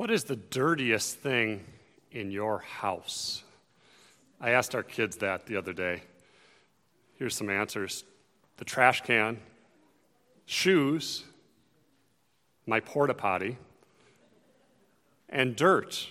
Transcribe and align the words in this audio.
What 0.00 0.10
is 0.10 0.24
the 0.24 0.36
dirtiest 0.36 1.18
thing 1.18 1.62
in 2.10 2.30
your 2.30 2.60
house? 2.60 3.44
I 4.40 4.52
asked 4.52 4.74
our 4.74 4.82
kids 4.82 5.18
that 5.18 5.44
the 5.44 5.56
other 5.56 5.74
day. 5.74 6.04
Here's 7.18 7.36
some 7.36 7.50
answers 7.50 8.04
the 8.56 8.64
trash 8.64 9.02
can, 9.02 9.36
shoes, 10.46 11.24
my 12.66 12.80
porta 12.80 13.12
potty, 13.12 13.58
and 15.28 15.54
dirt. 15.54 16.08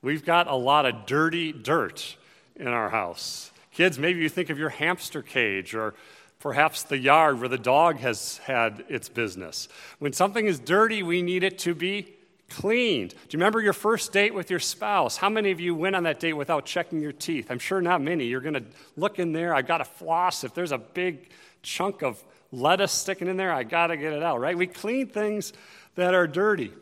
We've 0.00 0.24
got 0.24 0.46
a 0.46 0.54
lot 0.54 0.86
of 0.86 1.04
dirty 1.04 1.50
dirt 1.50 2.16
in 2.54 2.68
our 2.68 2.90
house. 2.90 3.50
Kids, 3.72 3.98
maybe 3.98 4.20
you 4.20 4.28
think 4.28 4.48
of 4.48 4.60
your 4.60 4.68
hamster 4.68 5.22
cage 5.22 5.74
or 5.74 5.94
perhaps 6.38 6.84
the 6.84 6.98
yard 6.98 7.40
where 7.40 7.48
the 7.48 7.58
dog 7.58 7.96
has 7.96 8.38
had 8.44 8.84
its 8.88 9.08
business. 9.08 9.66
When 9.98 10.12
something 10.12 10.46
is 10.46 10.60
dirty, 10.60 11.02
we 11.02 11.20
need 11.20 11.42
it 11.42 11.58
to 11.58 11.74
be 11.74 12.14
cleaned. 12.50 13.10
Do 13.10 13.16
you 13.30 13.38
remember 13.38 13.60
your 13.60 13.72
first 13.72 14.12
date 14.12 14.34
with 14.34 14.50
your 14.50 14.60
spouse? 14.60 15.16
How 15.16 15.28
many 15.28 15.50
of 15.50 15.60
you 15.60 15.74
went 15.74 15.96
on 15.96 16.04
that 16.04 16.20
date 16.20 16.34
without 16.34 16.66
checking 16.66 17.00
your 17.00 17.12
teeth? 17.12 17.50
I'm 17.50 17.58
sure 17.58 17.80
not 17.80 18.00
many. 18.00 18.26
You're 18.26 18.40
going 18.40 18.54
to 18.54 18.64
look 18.96 19.18
in 19.18 19.32
there. 19.32 19.54
I've 19.54 19.66
got 19.66 19.78
to 19.78 19.84
floss. 19.84 20.44
If 20.44 20.54
there's 20.54 20.72
a 20.72 20.78
big 20.78 21.30
chunk 21.62 22.02
of 22.02 22.22
lettuce 22.52 22.92
sticking 22.92 23.28
in 23.28 23.36
there, 23.36 23.52
I 23.52 23.62
got 23.64 23.88
to 23.88 23.96
get 23.96 24.12
it 24.12 24.22
out, 24.22 24.40
right? 24.40 24.56
We 24.56 24.66
clean 24.66 25.08
things 25.08 25.52
that 25.94 26.14
are 26.14 26.26
dirty. 26.26 26.72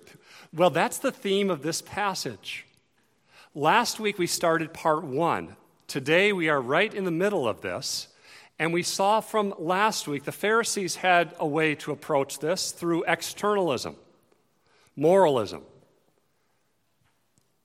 Well, 0.55 0.70
that's 0.70 0.98
the 0.98 1.12
theme 1.12 1.50
of 1.50 1.62
this 1.62 1.80
passage. 1.80 2.66
Last 3.55 4.00
week 4.00 4.19
we 4.19 4.27
started 4.27 4.72
part 4.72 5.05
one. 5.05 5.56
Today 5.86 6.33
we 6.33 6.48
are 6.48 6.60
right 6.60 6.92
in 6.92 7.05
the 7.05 7.10
middle 7.10 7.47
of 7.48 7.60
this. 7.60 8.08
And 8.58 8.72
we 8.72 8.83
saw 8.83 9.20
from 9.20 9.55
last 9.58 10.06
week 10.06 10.24
the 10.24 10.33
Pharisees 10.33 10.97
had 10.97 11.34
a 11.38 11.47
way 11.47 11.74
to 11.77 11.91
approach 11.91 12.38
this 12.38 12.70
through 12.70 13.05
externalism, 13.05 13.97
moralism. 14.96 15.62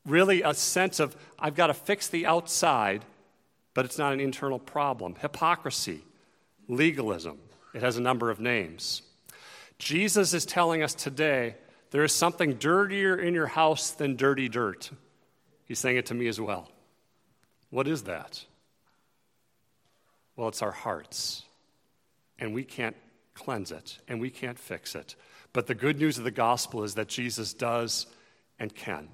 Really, 0.06 0.42
a 0.42 0.54
sense 0.54 1.00
of, 1.00 1.16
I've 1.38 1.56
got 1.56 1.68
to 1.68 1.74
fix 1.74 2.08
the 2.08 2.26
outside, 2.26 3.04
but 3.74 3.86
it's 3.86 3.98
not 3.98 4.14
an 4.14 4.20
internal 4.20 4.60
problem. 4.60 5.16
Hypocrisy, 5.20 6.02
legalism. 6.68 7.38
It 7.74 7.82
has 7.82 7.98
a 7.98 8.02
number 8.02 8.30
of 8.30 8.40
names. 8.40 9.02
Jesus 9.78 10.34
is 10.34 10.46
telling 10.46 10.82
us 10.82 10.94
today 10.94 11.56
there 11.92 12.04
is 12.04 12.12
something 12.12 12.54
dirtier 12.54 13.16
in 13.16 13.34
your 13.34 13.48
house 13.48 13.92
than 13.92 14.16
dirty 14.16 14.50
dirt. 14.50 14.90
He's 15.66 15.80
saying 15.80 15.98
it 15.98 16.06
to 16.08 16.14
me 16.14 16.28
as 16.28 16.40
well. 16.40 16.72
What 17.70 17.88
is 17.88 18.04
that? 18.04 18.44
Well, 20.36 20.48
it's 20.48 20.62
our 20.62 20.72
hearts. 20.72 21.44
And 22.40 22.54
we 22.54 22.64
can't 22.64 22.96
cleanse 23.34 23.72
it, 23.72 23.98
and 24.08 24.22
we 24.22 24.30
can't 24.30 24.58
fix 24.58 24.96
it. 24.96 25.16
But 25.54 25.68
the 25.68 25.76
good 25.76 26.00
news 26.00 26.18
of 26.18 26.24
the 26.24 26.32
gospel 26.32 26.84
is 26.84 26.96
that 26.96 27.08
Jesus 27.08 27.54
does 27.54 28.08
and 28.60 28.74
can. 28.74 29.10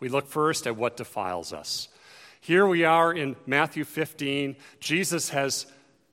We 0.00 0.08
look 0.08 0.26
first 0.26 0.66
at 0.66 0.76
what 0.76 0.96
defiles 0.96 1.52
us. 1.52 1.88
Here 2.40 2.66
we 2.66 2.84
are 2.84 3.12
in 3.12 3.36
Matthew 3.46 3.84
15. 3.84 4.56
Jesus 4.80 5.30
has 5.30 5.66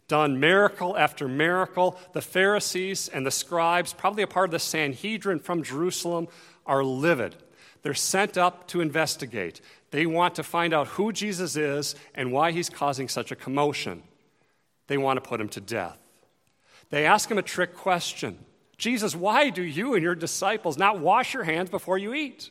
done 0.08 0.40
miracle 0.40 0.98
after 0.98 1.28
miracle. 1.28 1.98
The 2.14 2.22
Pharisees 2.22 3.08
and 3.10 3.26
the 3.26 3.32
scribes, 3.32 3.94
probably 3.94 4.24
a 4.24 4.28
part 4.28 4.50
of 4.50 4.52
the 4.52 4.60
Sanhedrin 4.60 5.40
from 5.40 5.64
Jerusalem, 5.64 6.28
are 6.66 6.84
livid. 6.84 7.36
They're 7.82 7.94
sent 7.94 8.38
up 8.38 8.68
to 8.68 8.82
investigate. 8.82 9.62
They 9.92 10.06
want 10.06 10.36
to 10.36 10.44
find 10.44 10.74
out 10.74 10.88
who 10.90 11.12
Jesus 11.12 11.56
is 11.56 11.96
and 12.14 12.32
why 12.32 12.52
he's 12.52 12.70
causing 12.70 13.08
such 13.08 13.32
a 13.32 13.36
commotion 13.36 14.04
they 14.90 14.98
want 14.98 15.18
to 15.18 15.28
put 15.28 15.40
him 15.40 15.50
to 15.50 15.62
death. 15.62 15.98
They 16.90 17.06
ask 17.06 17.30
him 17.30 17.38
a 17.38 17.44
trick 17.44 17.76
question 17.76 18.38
Jesus, 18.80 19.14
why 19.14 19.50
do 19.50 19.62
you 19.62 19.94
and 19.94 20.02
your 20.02 20.16
disciples 20.16 20.78
not 20.78 21.00
wash 21.00 21.34
your 21.34 21.44
hands 21.44 21.70
before 21.70 21.98
you 21.98 22.14
eat? 22.14 22.50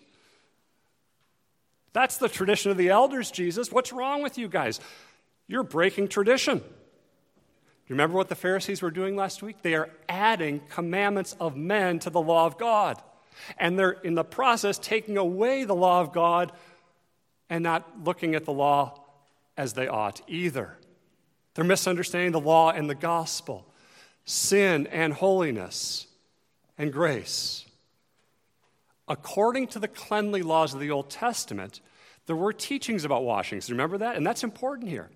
That's 1.94 2.18
the 2.18 2.28
tradition 2.28 2.70
of 2.70 2.76
the 2.76 2.90
elders, 2.90 3.30
Jesus. 3.30 3.72
What's 3.72 3.92
wrong 3.92 4.22
with 4.22 4.36
you 4.36 4.46
guys? 4.46 4.78
You're 5.48 5.62
breaking 5.62 6.08
tradition. 6.08 6.58
Do 6.58 6.64
you 6.64 7.94
remember 7.94 8.18
what 8.18 8.28
the 8.28 8.34
Pharisees 8.34 8.83
were 8.83 8.90
doing 8.90 9.17
last 9.17 9.42
week? 9.42 9.62
They 9.62 9.74
are 9.74 9.88
adding 10.06 10.61
commandments 10.68 11.34
of 11.40 11.56
men 11.56 11.98
to 12.00 12.11
the 12.11 12.20
law 12.20 12.44
of 12.44 12.58
God. 12.58 13.02
And 13.56 13.78
they're 13.78 13.92
in 13.92 14.14
the 14.14 14.22
process 14.22 14.78
taking 14.78 15.17
away 15.17 15.64
the 15.64 15.74
law 15.74 16.02
of 16.02 16.12
God 16.12 16.52
and 17.48 17.64
not 17.64 18.05
looking 18.05 18.34
at 18.34 18.44
the 18.44 18.52
law 18.52 19.02
as 19.56 19.72
they 19.72 19.88
ought 19.88 20.20
either. 20.28 20.77
They're 21.55 21.64
misunderstanding 21.64 22.33
the 22.33 22.40
law 22.40 22.70
and 22.70 22.90
the 22.90 22.94
gospel, 22.94 23.67
sin 24.27 24.86
and 24.88 25.14
holiness 25.14 26.08
and 26.78 26.92
grace. 26.92 27.66
According 29.08 29.68
to 29.68 29.78
the 29.78 29.89
cleanly 29.89 30.42
laws 30.42 30.74
of 30.74 30.80
the 30.80 30.90
Old 30.90 31.11
Testament, 31.11 31.80
there 32.27 32.36
were 32.36 32.52
teachings 32.52 33.05
about 33.05 33.24
washings. 33.24 33.70
Remember 33.70 33.98
that? 33.98 34.16
And 34.16 34.27
that's 34.27 34.44
important 34.44 34.88
here 34.88 35.11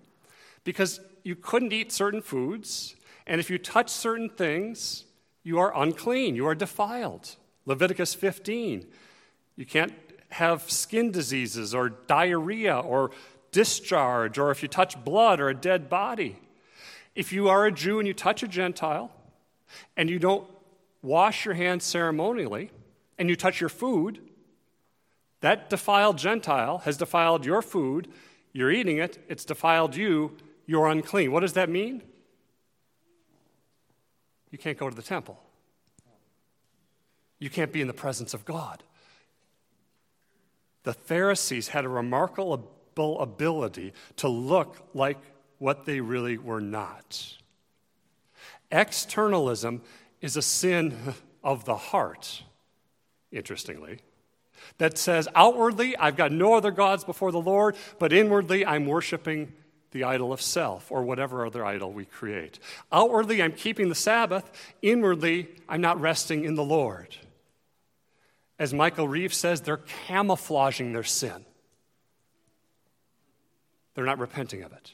because 0.63 0.99
you 1.23 1.35
couldn't 1.35 1.71
eat 1.71 1.91
certain 1.91 2.21
foods, 2.21 2.95
and 3.25 3.39
if 3.39 3.49
you 3.49 3.57
touch 3.57 3.89
certain 3.89 4.29
things, 4.29 5.05
you 5.43 5.59
are 5.59 5.75
unclean, 5.79 6.35
you 6.35 6.47
are 6.47 6.55
defiled. 6.55 7.35
Leviticus 7.65 8.13
15. 8.13 8.85
You 9.55 9.65
can't 9.65 9.93
have 10.29 10.69
skin 10.69 11.11
diseases 11.11 11.75
or 11.75 11.89
diarrhea 11.89 12.77
or 12.77 13.11
discharge 13.51 14.37
or 14.37 14.51
if 14.51 14.63
you 14.63 14.67
touch 14.67 15.01
blood 15.03 15.39
or 15.39 15.49
a 15.49 15.55
dead 15.55 15.89
body. 15.89 16.37
If 17.15 17.31
you 17.31 17.47
are 17.49 17.65
a 17.65 17.71
Jew 17.71 17.99
and 17.99 18.07
you 18.07 18.13
touch 18.13 18.41
a 18.41 18.47
Gentile 18.47 19.11
and 19.95 20.09
you 20.09 20.17
don't 20.17 20.47
wash 21.03 21.45
your 21.45 21.53
hands 21.53 21.83
ceremonially 21.83 22.71
and 23.19 23.29
you 23.29 23.35
touch 23.35 23.59
your 23.61 23.69
food, 23.69 24.19
that 25.41 25.69
defiled 25.69 26.17
Gentile 26.17 26.79
has 26.79 26.97
defiled 26.97 27.45
your 27.45 27.61
food. 27.61 28.07
You're 28.53 28.71
eating 28.71 28.97
it, 28.97 29.23
it's 29.27 29.45
defiled 29.45 29.95
you, 29.95 30.35
you're 30.65 30.87
unclean. 30.87 31.31
What 31.31 31.41
does 31.41 31.53
that 31.53 31.69
mean? 31.69 32.01
You 34.49 34.57
can't 34.57 34.77
go 34.77 34.89
to 34.89 34.95
the 34.95 35.03
temple. 35.03 35.39
You 37.39 37.49
can't 37.49 37.73
be 37.73 37.81
in 37.81 37.87
the 37.87 37.93
presence 37.93 38.33
of 38.33 38.45
God. 38.45 38.83
The 40.83 40.93
Pharisees 40.93 41.69
had 41.69 41.85
a 41.85 41.89
remarkable 41.89 42.69
ability 43.19 43.93
to 44.17 44.27
look 44.27 44.87
like 44.93 45.17
what 45.57 45.85
they 45.85 45.99
really 45.99 46.37
were 46.37 46.61
not. 46.61 47.35
Externalism 48.71 49.81
is 50.23 50.37
a 50.37 50.41
sin 50.41 50.97
of 51.43 51.65
the 51.65 51.75
heart, 51.75 52.43
interestingly, 53.31 53.99
that 54.77 54.97
says 54.97 55.27
outwardly, 55.35 55.97
I've 55.97 56.15
got 56.15 56.31
no 56.31 56.53
other 56.53 56.71
gods 56.71 57.03
before 57.03 57.33
the 57.33 57.41
Lord, 57.41 57.75
but 57.99 58.13
inwardly, 58.13 58.65
I'm 58.65 58.87
worshiping 58.87 59.51
the 59.91 60.05
idol 60.05 60.31
of 60.31 60.41
self 60.41 60.89
or 60.91 61.03
whatever 61.03 61.45
other 61.45 61.65
idol 61.65 61.91
we 61.91 62.05
create. 62.05 62.57
Outwardly, 62.89 63.43
I'm 63.43 63.51
keeping 63.51 63.89
the 63.89 63.95
Sabbath. 63.95 64.49
Inwardly, 64.81 65.49
I'm 65.67 65.81
not 65.81 65.99
resting 65.99 66.45
in 66.45 66.55
the 66.55 66.63
Lord. 66.63 67.15
As 68.57 68.73
Michael 68.73 69.09
Reeves 69.09 69.35
says, 69.35 69.59
they're 69.59 69.81
camouflaging 70.07 70.93
their 70.93 71.03
sin. 71.03 71.45
They're 73.93 74.05
not 74.05 74.19
repenting 74.19 74.63
of 74.63 74.71
it. 74.71 74.93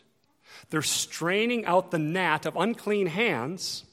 They're 0.72 0.82
straining 0.82 1.66
out 1.66 1.92
the 1.92 2.00
gnat 2.00 2.48
of 2.48 2.56
unclean 2.56 3.08
hands 3.08 3.86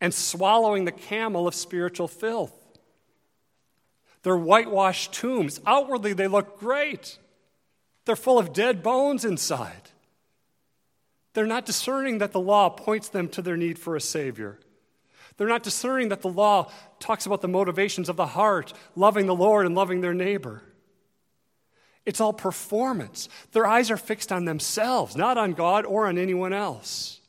and 0.00 0.12
swallowing 0.12 0.84
the 0.84 0.92
camel 0.92 1.46
of 1.46 1.54
spiritual 1.54 2.08
filth. 2.08 2.52
They're 4.22 4.36
whitewashed 4.36 5.12
tombs. 5.12 5.60
Outwardly, 5.66 6.14
they 6.14 6.28
look 6.28 6.58
great. 6.58 7.18
They're 8.04 8.16
full 8.16 8.38
of 8.38 8.52
dead 8.52 8.82
bones 8.82 9.24
inside. 9.24 9.90
They're 11.34 11.46
not 11.46 11.66
discerning 11.66 12.18
that 12.18 12.32
the 12.32 12.40
law 12.40 12.70
points 12.70 13.08
them 13.08 13.28
to 13.30 13.42
their 13.42 13.56
need 13.56 13.78
for 13.78 13.96
a 13.96 14.00
Savior. 14.00 14.58
They're 15.36 15.48
not 15.48 15.62
discerning 15.62 16.10
that 16.10 16.22
the 16.22 16.28
law 16.28 16.70
talks 17.00 17.26
about 17.26 17.40
the 17.40 17.48
motivations 17.48 18.08
of 18.08 18.16
the 18.16 18.26
heart, 18.26 18.72
loving 18.94 19.26
the 19.26 19.34
Lord 19.34 19.66
and 19.66 19.74
loving 19.74 20.00
their 20.00 20.14
neighbor. 20.14 20.62
It's 22.06 22.20
all 22.20 22.32
performance. 22.32 23.28
Their 23.52 23.66
eyes 23.66 23.90
are 23.90 23.96
fixed 23.96 24.30
on 24.30 24.44
themselves, 24.44 25.16
not 25.16 25.38
on 25.38 25.52
God 25.52 25.86
or 25.86 26.06
on 26.06 26.18
anyone 26.18 26.52
else. 26.52 27.20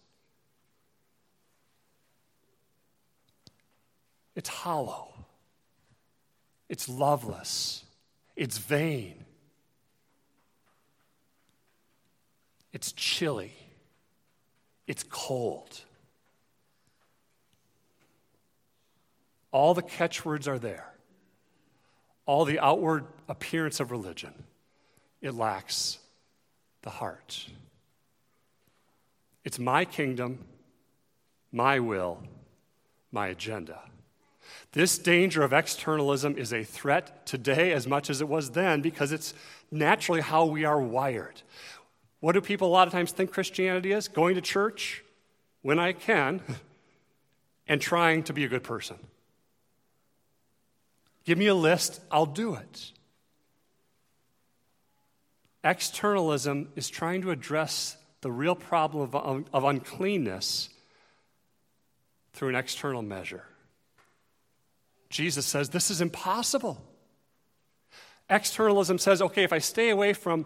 It's 4.35 4.49
hollow. 4.49 5.13
It's 6.67 6.89
loveless. 6.89 7.83
It's 8.35 8.57
vain. 8.57 9.23
It's 12.73 12.91
chilly. 12.91 13.53
It's 14.87 15.03
cold. 15.03 15.81
All 19.51 19.73
the 19.73 19.81
catchwords 19.81 20.47
are 20.47 20.59
there. 20.59 20.91
All 22.25 22.43
the 22.43 22.59
outward 22.59 23.05
appearance 23.29 23.79
of 23.79 23.91
religion 23.91 24.33
it 25.21 25.33
lacks 25.33 25.97
the 26.83 26.89
heart. 26.89 27.47
It's 29.43 29.57
my 29.57 29.85
kingdom, 29.85 30.45
my 31.51 31.79
will, 31.79 32.21
my 33.11 33.27
agenda. 33.29 33.79
This 34.71 34.97
danger 34.97 35.43
of 35.43 35.53
externalism 35.53 36.37
is 36.37 36.51
a 36.51 36.63
threat 36.63 37.25
today 37.25 37.71
as 37.71 37.87
much 37.87 38.09
as 38.09 38.21
it 38.21 38.27
was 38.27 38.51
then 38.51 38.81
because 38.81 39.11
it's 39.11 39.33
naturally 39.71 40.21
how 40.21 40.45
we 40.45 40.65
are 40.65 40.79
wired. 40.79 41.41
What 42.19 42.33
do 42.33 42.41
people 42.41 42.67
a 42.67 42.69
lot 42.69 42.87
of 42.87 42.93
times 42.93 43.11
think 43.11 43.31
Christianity 43.31 43.91
is? 43.91 44.07
Going 44.07 44.35
to 44.35 44.41
church 44.41 45.03
when 45.61 45.79
I 45.79 45.93
can 45.93 46.41
and 47.67 47.79
trying 47.79 48.23
to 48.23 48.33
be 48.33 48.43
a 48.43 48.47
good 48.47 48.63
person. 48.63 48.97
Give 51.23 51.37
me 51.37 51.47
a 51.47 51.55
list, 51.55 52.01
I'll 52.11 52.25
do 52.25 52.55
it. 52.55 52.91
Externalism 55.63 56.69
is 56.75 56.89
trying 56.89 57.23
to 57.23 57.31
address 57.31 57.97
the 58.21 58.31
real 58.31 58.55
problem 58.55 59.09
of, 59.13 59.45
of 59.51 59.63
uncleanness 59.63 60.69
through 62.33 62.49
an 62.49 62.55
external 62.55 63.01
measure. 63.01 63.43
Jesus 65.15 65.45
says 65.45 65.69
this 65.69 65.89
is 65.89 66.01
impossible. 66.01 66.83
Externalism 68.29 68.97
says, 68.97 69.21
okay, 69.21 69.43
if 69.43 69.53
I 69.53 69.59
stay 69.59 69.89
away 69.89 70.11
from 70.11 70.45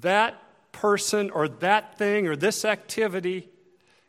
that 0.00 0.34
person 0.72 1.30
or 1.30 1.48
that 1.48 1.96
thing 1.96 2.26
or 2.26 2.36
this 2.36 2.66
activity, 2.66 3.48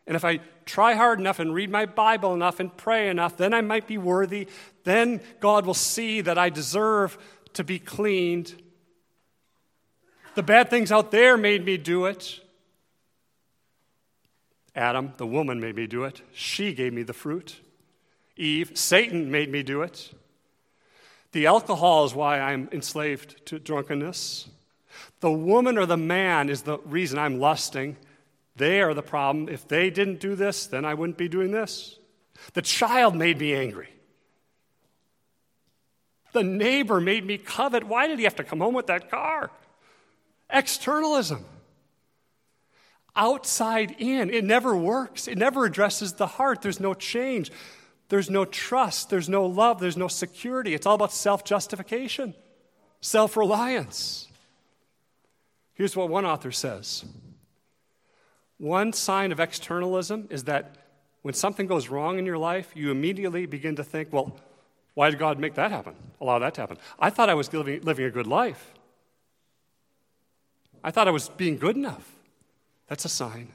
and 0.06 0.18
if 0.18 0.26
I 0.26 0.42
try 0.66 0.96
hard 0.96 1.22
enough 1.22 1.40
and 1.40 1.54
read 1.54 1.70
my 1.70 1.86
Bible 1.86 2.34
enough 2.34 2.60
and 2.60 2.76
pray 2.76 3.08
enough, 3.08 3.38
then 3.38 3.54
I 3.54 3.62
might 3.62 3.88
be 3.88 3.98
worthy. 3.98 4.50
Then 4.84 5.22
God 5.40 5.66
will 5.66 5.74
see 5.74 6.20
that 6.20 6.38
I 6.38 6.50
deserve 6.50 7.18
to 7.54 7.64
be 7.64 7.80
cleaned. 7.80 8.62
The 10.36 10.44
bad 10.44 10.70
things 10.70 10.92
out 10.92 11.12
there 11.12 11.38
made 11.38 11.64
me 11.64 11.78
do 11.78 12.04
it. 12.06 12.42
Adam, 14.76 15.14
the 15.16 15.26
woman, 15.26 15.62
made 15.62 15.78
me 15.78 15.88
do 15.88 16.04
it. 16.04 16.22
She 16.34 16.74
gave 16.74 16.92
me 16.92 17.04
the 17.04 17.14
fruit. 17.14 17.62
Eve, 18.42 18.72
Satan 18.74 19.30
made 19.30 19.52
me 19.52 19.62
do 19.62 19.84
it. 19.84 20.12
The 21.32 21.46
alcohol 21.46 22.06
is 22.06 22.16
why 22.16 22.40
I'm 22.40 22.68
enslaved 22.72 23.46
to 23.46 23.60
drunkenness. 23.60 24.50
The 25.20 25.32
woman 25.32 25.78
or 25.78 25.86
the 25.86 25.96
man 25.96 26.50
is 26.50 26.64
the 26.64 26.80
reason 26.80 27.20
I'm 27.20 27.40
lusting. 27.40 27.98
They 28.56 28.82
are 28.82 28.94
the 28.94 29.04
problem. 29.04 29.48
If 29.48 29.68
they 29.68 29.92
didn't 29.92 30.20
do 30.20 30.36
this, 30.36 30.66
then 30.66 30.86
I 30.86 30.96
wouldn't 30.96 31.18
be 31.18 31.30
doing 31.30 31.52
this. 31.52 32.00
The 32.54 32.62
child 32.64 33.16
made 33.16 33.40
me 33.40 33.54
angry. 33.54 33.90
The 36.34 36.44
neighbor 36.44 37.00
made 37.00 37.26
me 37.26 37.38
covet. 37.38 37.84
Why 37.84 38.08
did 38.08 38.18
he 38.18 38.24
have 38.24 38.38
to 38.38 38.44
come 38.44 38.60
home 38.60 38.74
with 38.74 38.88
that 38.88 39.12
car? 39.12 39.52
Externalism. 40.50 41.46
Outside 43.16 43.96
in. 44.00 44.30
It 44.30 44.44
never 44.44 44.76
works. 44.76 45.28
It 45.28 45.38
never 45.38 45.66
addresses 45.66 46.14
the 46.14 46.28
heart. 46.28 46.62
There's 46.62 46.80
no 46.80 46.94
change. 46.94 47.52
There's 48.12 48.30
no 48.30 48.44
trust. 48.44 49.10
There's 49.10 49.30
no 49.30 49.46
love. 49.46 49.80
There's 49.80 49.96
no 49.96 50.10
security. 50.10 50.74
It's 50.74 50.86
all 50.86 50.96
about 50.96 51.14
self 51.14 51.46
justification, 51.46 52.36
self 53.00 53.38
reliance. 53.38 54.28
Here's 55.76 55.96
what 55.96 56.10
one 56.10 56.26
author 56.26 56.52
says 56.52 57.06
One 58.58 58.92
sign 58.92 59.32
of 59.32 59.40
externalism 59.40 60.28
is 60.30 60.44
that 60.44 60.76
when 61.22 61.34
something 61.34 61.68
goes 61.68 61.88
wrong 61.88 62.20
in 62.20 62.26
your 62.26 62.38
life, 62.38 62.74
you 62.76 62.92
immediately 62.92 63.46
begin 63.46 63.78
to 63.78 63.84
think, 63.84 64.12
well, 64.12 64.36
why 64.94 65.10
did 65.10 65.18
God 65.18 65.40
make 65.40 65.54
that 65.54 65.72
happen? 65.72 65.96
Allow 66.20 66.40
that 66.40 66.54
to 66.56 66.62
happen? 66.62 66.80
I 67.00 67.12
thought 67.12 67.30
I 67.30 67.34
was 67.34 67.54
living, 67.54 67.80
living 67.80 68.04
a 68.04 68.12
good 68.12 68.28
life. 68.28 68.74
I 70.84 70.92
thought 70.92 71.08
I 71.08 71.12
was 71.12 71.30
being 71.30 71.58
good 71.58 71.78
enough. 71.78 72.12
That's 72.88 73.06
a 73.06 73.10
sign. 73.10 73.54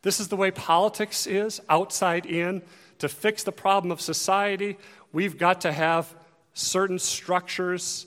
This 0.00 0.18
is 0.18 0.28
the 0.28 0.36
way 0.36 0.50
politics 0.50 1.26
is, 1.26 1.60
outside 1.68 2.24
in. 2.24 2.62
To 2.98 3.08
fix 3.08 3.42
the 3.42 3.52
problem 3.52 3.90
of 3.90 4.00
society, 4.00 4.76
we've 5.12 5.38
got 5.38 5.62
to 5.62 5.72
have 5.72 6.12
certain 6.54 6.98
structures 6.98 8.06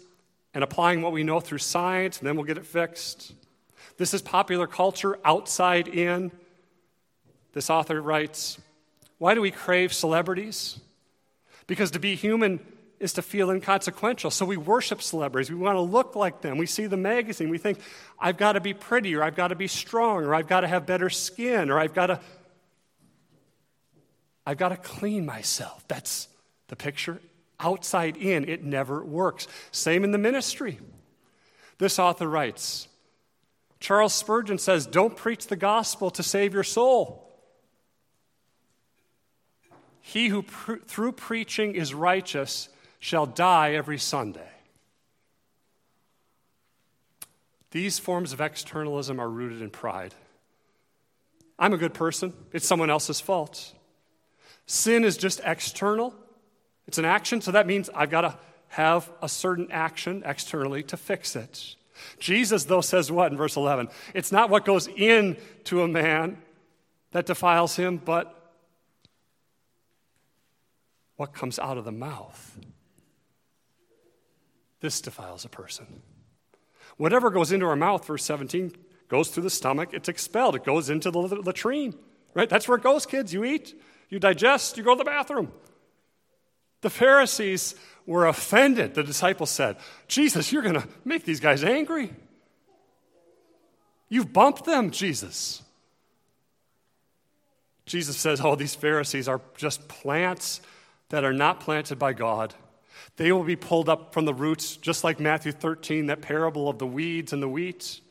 and 0.54 0.63
applying 0.63 1.01
what 1.01 1.12
we 1.12 1.24
know 1.24 1.39
through 1.39 1.60
science, 1.60 2.19
and 2.19 2.28
then 2.28 2.36
we'll 2.36 2.45
get 2.45 2.57
it 2.57 2.66
fixed. 2.66 3.34
This 3.98 4.13
is 4.13 4.22
popular 4.22 4.68
culture, 4.68 5.18
outside 5.25 5.88
in. 5.88 6.31
This 7.54 7.69
author 7.69 8.01
writes 8.01 8.57
Why 9.18 9.34
do 9.34 9.42
we 9.42 9.51
crave 9.51 9.94
celebrities? 9.94 10.80
Because 11.68 11.92
to 11.92 12.00
be 12.00 12.16
human 12.16 12.60
is 13.00 13.13
to 13.13 13.22
feel 13.22 13.51
inconsequential. 13.51 14.31
So 14.31 14.45
we 14.45 14.57
worship 14.57 15.01
celebrities. 15.01 15.51
We 15.51 15.57
want 15.57 15.75
to 15.75 15.81
look 15.81 16.16
like 16.16 16.42
them. 16.42 16.57
We 16.57 16.66
see 16.66 16.88
the 16.88 16.98
magazine. 16.98 17.50
We 17.50 17.57
think, 17.57 17.80
I've 18.19 18.38
got 18.38 18.54
to 18.54 18.62
be 18.62 18.74
pretty, 18.74 19.16
or 19.16 19.24
I've 19.24 19.36
got 19.36 19.50
to 19.50 19.56
be 19.56 19.68
strong, 19.68 20.24
or 20.24 20.33
I've 20.33 20.48
got 20.48 20.62
to 20.62 20.68
have 20.68 20.86
better 20.86 21.10
skin, 21.10 21.69
or 21.69 21.80
I've 21.80 21.94
got 21.94 22.07
to. 22.07 22.19
I've 24.47 24.57
got 24.57 24.69
to 24.69 24.77
clean 24.77 25.25
myself. 25.25 25.83
That's 25.89 26.29
the 26.69 26.77
picture. 26.77 27.19
Outside 27.59 28.15
in, 28.15 28.47
it 28.47 28.63
never 28.63 29.03
works. 29.03 29.45
Same 29.71 30.05
in 30.05 30.11
the 30.11 30.17
ministry. 30.17 30.79
This 31.79 31.99
author 31.99 32.29
writes 32.29 32.88
Charles 33.81 34.13
Spurgeon 34.13 34.57
says, 34.57 34.88
Don't 34.88 35.17
preach 35.17 35.47
the 35.47 35.57
gospel 35.57 36.09
to 36.11 36.23
save 36.23 36.53
your 36.53 36.63
soul. 36.63 37.29
He 39.99 40.29
who 40.29 40.44
pr- 40.44 40.77
through 40.77 41.11
preaching 41.11 41.75
is 41.75 41.94
righteous 41.94 42.69
shall 42.99 43.25
die 43.25 43.73
every 43.73 43.97
Sunday. 43.97 44.49
These 47.71 47.99
forms 47.99 48.31
of 48.31 48.39
externalism 48.39 49.19
are 49.19 49.29
rooted 49.29 49.61
in 49.61 49.71
pride. 49.71 50.15
I'm 51.59 51.73
a 51.73 51.77
good 51.77 51.94
person, 51.94 52.31
it's 52.53 52.65
someone 52.65 52.89
else's 52.89 53.19
fault. 53.19 53.73
Sin 54.68 55.04
is 55.04 55.18
just 55.18 55.42
external, 55.44 56.14
it's 56.88 56.98
an 56.98 57.06
action, 57.06 57.42
so 57.42 57.52
that 57.52 57.66
means 57.66 57.90
I've 57.96 58.10
got 58.10 58.22
to 58.22 58.38
have 58.69 59.10
a 59.22 59.30
certain 59.30 59.69
action 59.72 60.24
externally 60.25 60.84
to 60.84 60.98
fix 60.98 61.36
it. 61.36 61.75
Jesus, 62.19 62.66
though, 62.66 62.81
says 62.81 63.12
what 63.12 63.31
in 63.31 63.38
verse 63.38 63.56
11? 63.56 63.88
It's 64.14 64.31
not 64.31 64.50
what 64.50 64.66
goes 64.66 64.88
in 64.88 65.38
to 65.66 65.81
a 65.84 65.88
man 65.88 66.38
that 67.12 67.25
defiles 67.25 67.75
him, 67.75 67.98
but 67.98 68.34
what 71.16 71.34
comes 71.34 71.58
out 71.58 71.78
of 71.78 71.86
the 71.86 71.92
mouth. 71.92 72.60
This 74.81 75.02
defiles 75.02 75.46
a 75.46 75.50
person. 75.50 76.02
Whatever 76.98 77.30
goes 77.30 77.52
into 77.52 77.66
our 77.66 77.75
mouth, 77.75 78.06
verse 78.06 78.24
17, 78.25 78.74
goes 79.08 79.30
through 79.30 79.44
the 79.44 79.50
stomach, 79.50 79.90
it's 79.94 80.10
expelled. 80.10 80.56
It 80.56 80.64
goes 80.64 80.90
into 80.90 81.10
the 81.10 81.19
latrine, 81.19 81.96
right? 82.34 82.50
That's 82.50 82.68
where 82.68 82.78
it 82.78 82.84
goes, 82.84 83.06
kids. 83.06 83.34
You 83.34 83.44
eat, 83.44 83.80
you 84.09 84.19
digest, 84.19 84.77
you 84.77 84.83
go 84.83 84.94
to 84.94 85.00
the 85.00 85.04
bathroom. 85.04 85.51
The 86.81 86.89
Pharisees 86.89 87.75
were 88.06 88.27
offended. 88.27 88.94
The 88.94 89.04
disciples 89.04 89.50
said, 89.50 89.78
Jesus, 90.07 90.52
you're 90.52 90.61
going 90.61 90.81
to 90.81 90.87
make 91.04 91.26
these 91.26 91.40
guys 91.40 91.64
angry. 91.64 92.14
You've 94.09 94.31
bumped 94.31 94.66
them, 94.66 94.92
Jesus. 94.92 95.61
Jesus 97.85 98.18
says, 98.18 98.40
Oh, 98.42 98.56
these 98.56 98.76
Pharisees 98.76 99.28
are 99.28 99.42
just 99.57 99.87
plants 99.87 100.61
that 101.09 101.23
are 101.23 101.33
not 101.33 101.59
planted 101.59 101.97
by 101.97 102.14
God. 102.14 102.54
They 103.16 103.31
will 103.31 103.44
be 103.44 103.56
pulled 103.56 103.90
up 103.90 104.14
from 104.14 104.26
the 104.26 104.33
roots, 104.33 104.78
just 104.78 105.04
like 105.04 105.19
Matthew 105.19 105.52
13, 105.52 106.07
that 106.07 106.21
parable 106.21 106.69
of 106.69 106.78
the 106.78 106.87
weeds 106.87 107.33
and 107.33 107.42
the 107.42 107.49
wheat. 107.49 108.02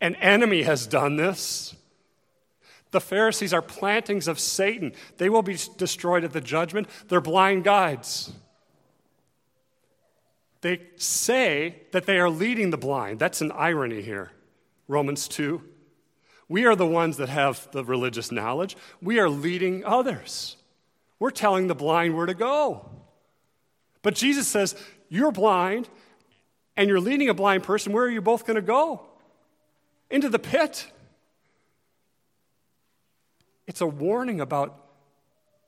An 0.00 0.14
enemy 0.16 0.62
has 0.62 0.86
done 0.86 1.16
this. 1.16 1.74
The 2.96 3.00
Pharisees 3.00 3.52
are 3.52 3.60
plantings 3.60 4.26
of 4.26 4.40
Satan. 4.40 4.94
They 5.18 5.28
will 5.28 5.42
be 5.42 5.58
destroyed 5.76 6.24
at 6.24 6.32
the 6.32 6.40
judgment. 6.40 6.88
They're 7.08 7.20
blind 7.20 7.62
guides. 7.62 8.32
They 10.62 10.80
say 10.96 11.82
that 11.92 12.06
they 12.06 12.18
are 12.18 12.30
leading 12.30 12.70
the 12.70 12.78
blind. 12.78 13.18
That's 13.18 13.42
an 13.42 13.52
irony 13.52 14.00
here. 14.00 14.32
Romans 14.88 15.28
2. 15.28 15.62
We 16.48 16.64
are 16.64 16.74
the 16.74 16.86
ones 16.86 17.18
that 17.18 17.28
have 17.28 17.70
the 17.70 17.84
religious 17.84 18.32
knowledge, 18.32 18.78
we 19.02 19.18
are 19.18 19.28
leading 19.28 19.84
others. 19.84 20.56
We're 21.18 21.28
telling 21.28 21.66
the 21.66 21.74
blind 21.74 22.16
where 22.16 22.24
to 22.24 22.32
go. 22.32 22.88
But 24.00 24.14
Jesus 24.14 24.48
says, 24.48 24.74
You're 25.10 25.32
blind 25.32 25.90
and 26.78 26.88
you're 26.88 26.98
leading 26.98 27.28
a 27.28 27.34
blind 27.34 27.62
person. 27.62 27.92
Where 27.92 28.04
are 28.04 28.10
you 28.10 28.22
both 28.22 28.46
going 28.46 28.54
to 28.54 28.62
go? 28.62 29.02
Into 30.08 30.30
the 30.30 30.38
pit. 30.38 30.90
It's 33.66 33.80
a 33.80 33.86
warning 33.86 34.40
about 34.40 34.82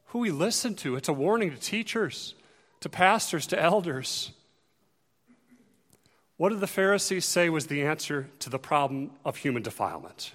who 0.06 0.20
we 0.20 0.30
listen 0.30 0.74
to, 0.76 0.96
it's 0.96 1.08
a 1.08 1.12
warning 1.12 1.50
to 1.50 1.56
teachers, 1.56 2.34
to 2.80 2.88
pastors, 2.88 3.46
to 3.48 3.60
elders. 3.60 4.30
What 6.36 6.50
did 6.50 6.60
the 6.60 6.66
Pharisees 6.66 7.24
say 7.24 7.48
was 7.48 7.66
the 7.66 7.82
answer 7.82 8.28
to 8.38 8.48
the 8.48 8.58
problem 8.58 9.10
of 9.24 9.36
human 9.36 9.62
defilement? 9.62 10.32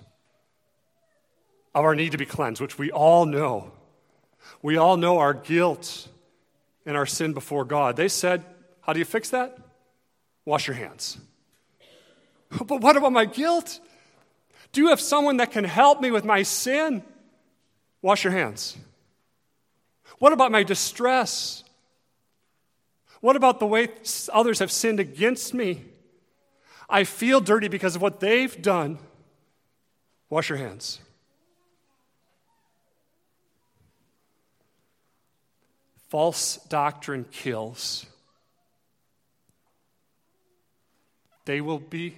Of 1.73 1.85
our 1.85 1.95
need 1.95 2.11
to 2.11 2.17
be 2.17 2.25
cleansed, 2.25 2.61
which 2.61 2.77
we 2.77 2.91
all 2.91 3.25
know. 3.25 3.71
We 4.61 4.77
all 4.77 4.97
know 4.97 5.17
our 5.19 5.33
guilt 5.33 6.09
and 6.85 6.97
our 6.97 7.05
sin 7.05 7.33
before 7.33 7.65
God. 7.65 7.95
They 7.95 8.09
said, 8.09 8.43
How 8.81 8.93
do 8.93 8.99
you 8.99 9.05
fix 9.05 9.29
that? 9.29 9.57
Wash 10.45 10.67
your 10.67 10.75
hands. 10.75 11.17
But 12.67 12.81
what 12.81 12.95
about 12.95 13.13
my 13.13 13.25
guilt? 13.25 13.79
Do 14.73 14.81
you 14.81 14.89
have 14.89 15.01
someone 15.01 15.37
that 15.37 15.51
can 15.51 15.63
help 15.63 16.01
me 16.01 16.11
with 16.11 16.23
my 16.23 16.43
sin? 16.43 17.01
Wash 18.03 18.25
your 18.25 18.33
hands. 18.33 18.77
What 20.19 20.33
about 20.33 20.51
my 20.51 20.61
distress? 20.61 21.63
What 23.21 23.37
about 23.37 23.59
the 23.59 23.65
way 23.65 23.87
others 24.31 24.59
have 24.59 24.71
sinned 24.71 24.99
against 24.99 25.53
me? 25.53 25.85
I 26.89 27.05
feel 27.05 27.39
dirty 27.39 27.69
because 27.69 27.95
of 27.95 28.01
what 28.01 28.19
they've 28.19 28.61
done. 28.61 28.99
Wash 30.29 30.49
your 30.49 30.57
hands. 30.57 30.99
False 36.09 36.57
doctrine 36.67 37.25
kills. 37.31 38.05
They 41.45 41.61
will 41.61 41.79
be 41.79 42.17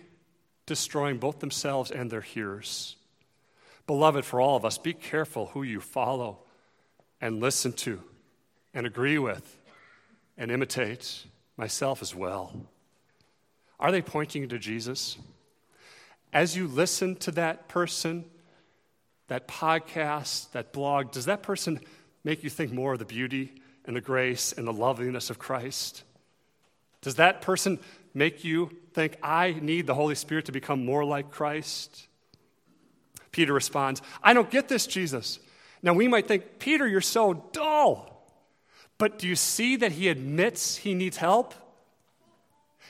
destroying 0.65 1.19
both 1.19 1.39
themselves 1.39 1.91
and 1.91 2.09
their 2.09 2.21
hearers. 2.21 2.95
Beloved, 3.87 4.25
for 4.25 4.41
all 4.41 4.55
of 4.55 4.65
us, 4.65 4.77
be 4.77 4.93
careful 4.93 5.47
who 5.47 5.63
you 5.63 5.79
follow 5.79 6.39
and 7.21 7.39
listen 7.39 7.73
to 7.73 8.01
and 8.73 8.85
agree 8.85 9.17
with 9.17 9.57
and 10.37 10.51
imitate, 10.51 11.25
myself 11.57 12.01
as 12.01 12.13
well. 12.13 12.53
Are 13.79 13.91
they 13.91 14.01
pointing 14.01 14.41
you 14.41 14.47
to 14.49 14.59
Jesus? 14.59 15.17
As 16.33 16.55
you 16.55 16.67
listen 16.67 17.15
to 17.17 17.31
that 17.31 17.67
person, 17.67 18.25
that 19.27 19.47
podcast, 19.47 20.51
that 20.51 20.73
blog, 20.73 21.11
does 21.11 21.25
that 21.25 21.43
person 21.43 21.79
make 22.23 22.43
you 22.43 22.49
think 22.49 22.73
more 22.73 22.93
of 22.93 22.99
the 22.99 23.05
beauty 23.05 23.53
and 23.85 23.95
the 23.95 24.01
grace 24.01 24.51
and 24.51 24.67
the 24.67 24.73
loveliness 24.73 25.29
of 25.29 25.39
Christ? 25.39 26.03
Does 27.01 27.15
that 27.15 27.41
person 27.41 27.79
make 28.13 28.43
you 28.43 28.71
think, 28.93 29.17
I 29.21 29.51
need 29.61 29.87
the 29.87 29.93
Holy 29.93 30.15
Spirit 30.15 30.45
to 30.45 30.51
become 30.51 30.83
more 30.83 31.05
like 31.05 31.31
Christ? 31.31 32.07
Peter 33.35 33.51
responds, 33.51 34.01
I 34.23 34.33
don't 34.33 34.49
get 34.49 34.69
this, 34.69 34.87
Jesus. 34.87 35.39
Now 35.83 35.91
we 35.91 36.07
might 36.07 36.25
think, 36.25 36.57
Peter, 36.57 36.87
you're 36.87 37.01
so 37.01 37.33
dull. 37.51 38.25
But 38.97 39.19
do 39.19 39.27
you 39.27 39.35
see 39.35 39.75
that 39.75 39.91
he 39.91 40.07
admits 40.07 40.77
he 40.77 40.93
needs 40.93 41.17
help? 41.17 41.53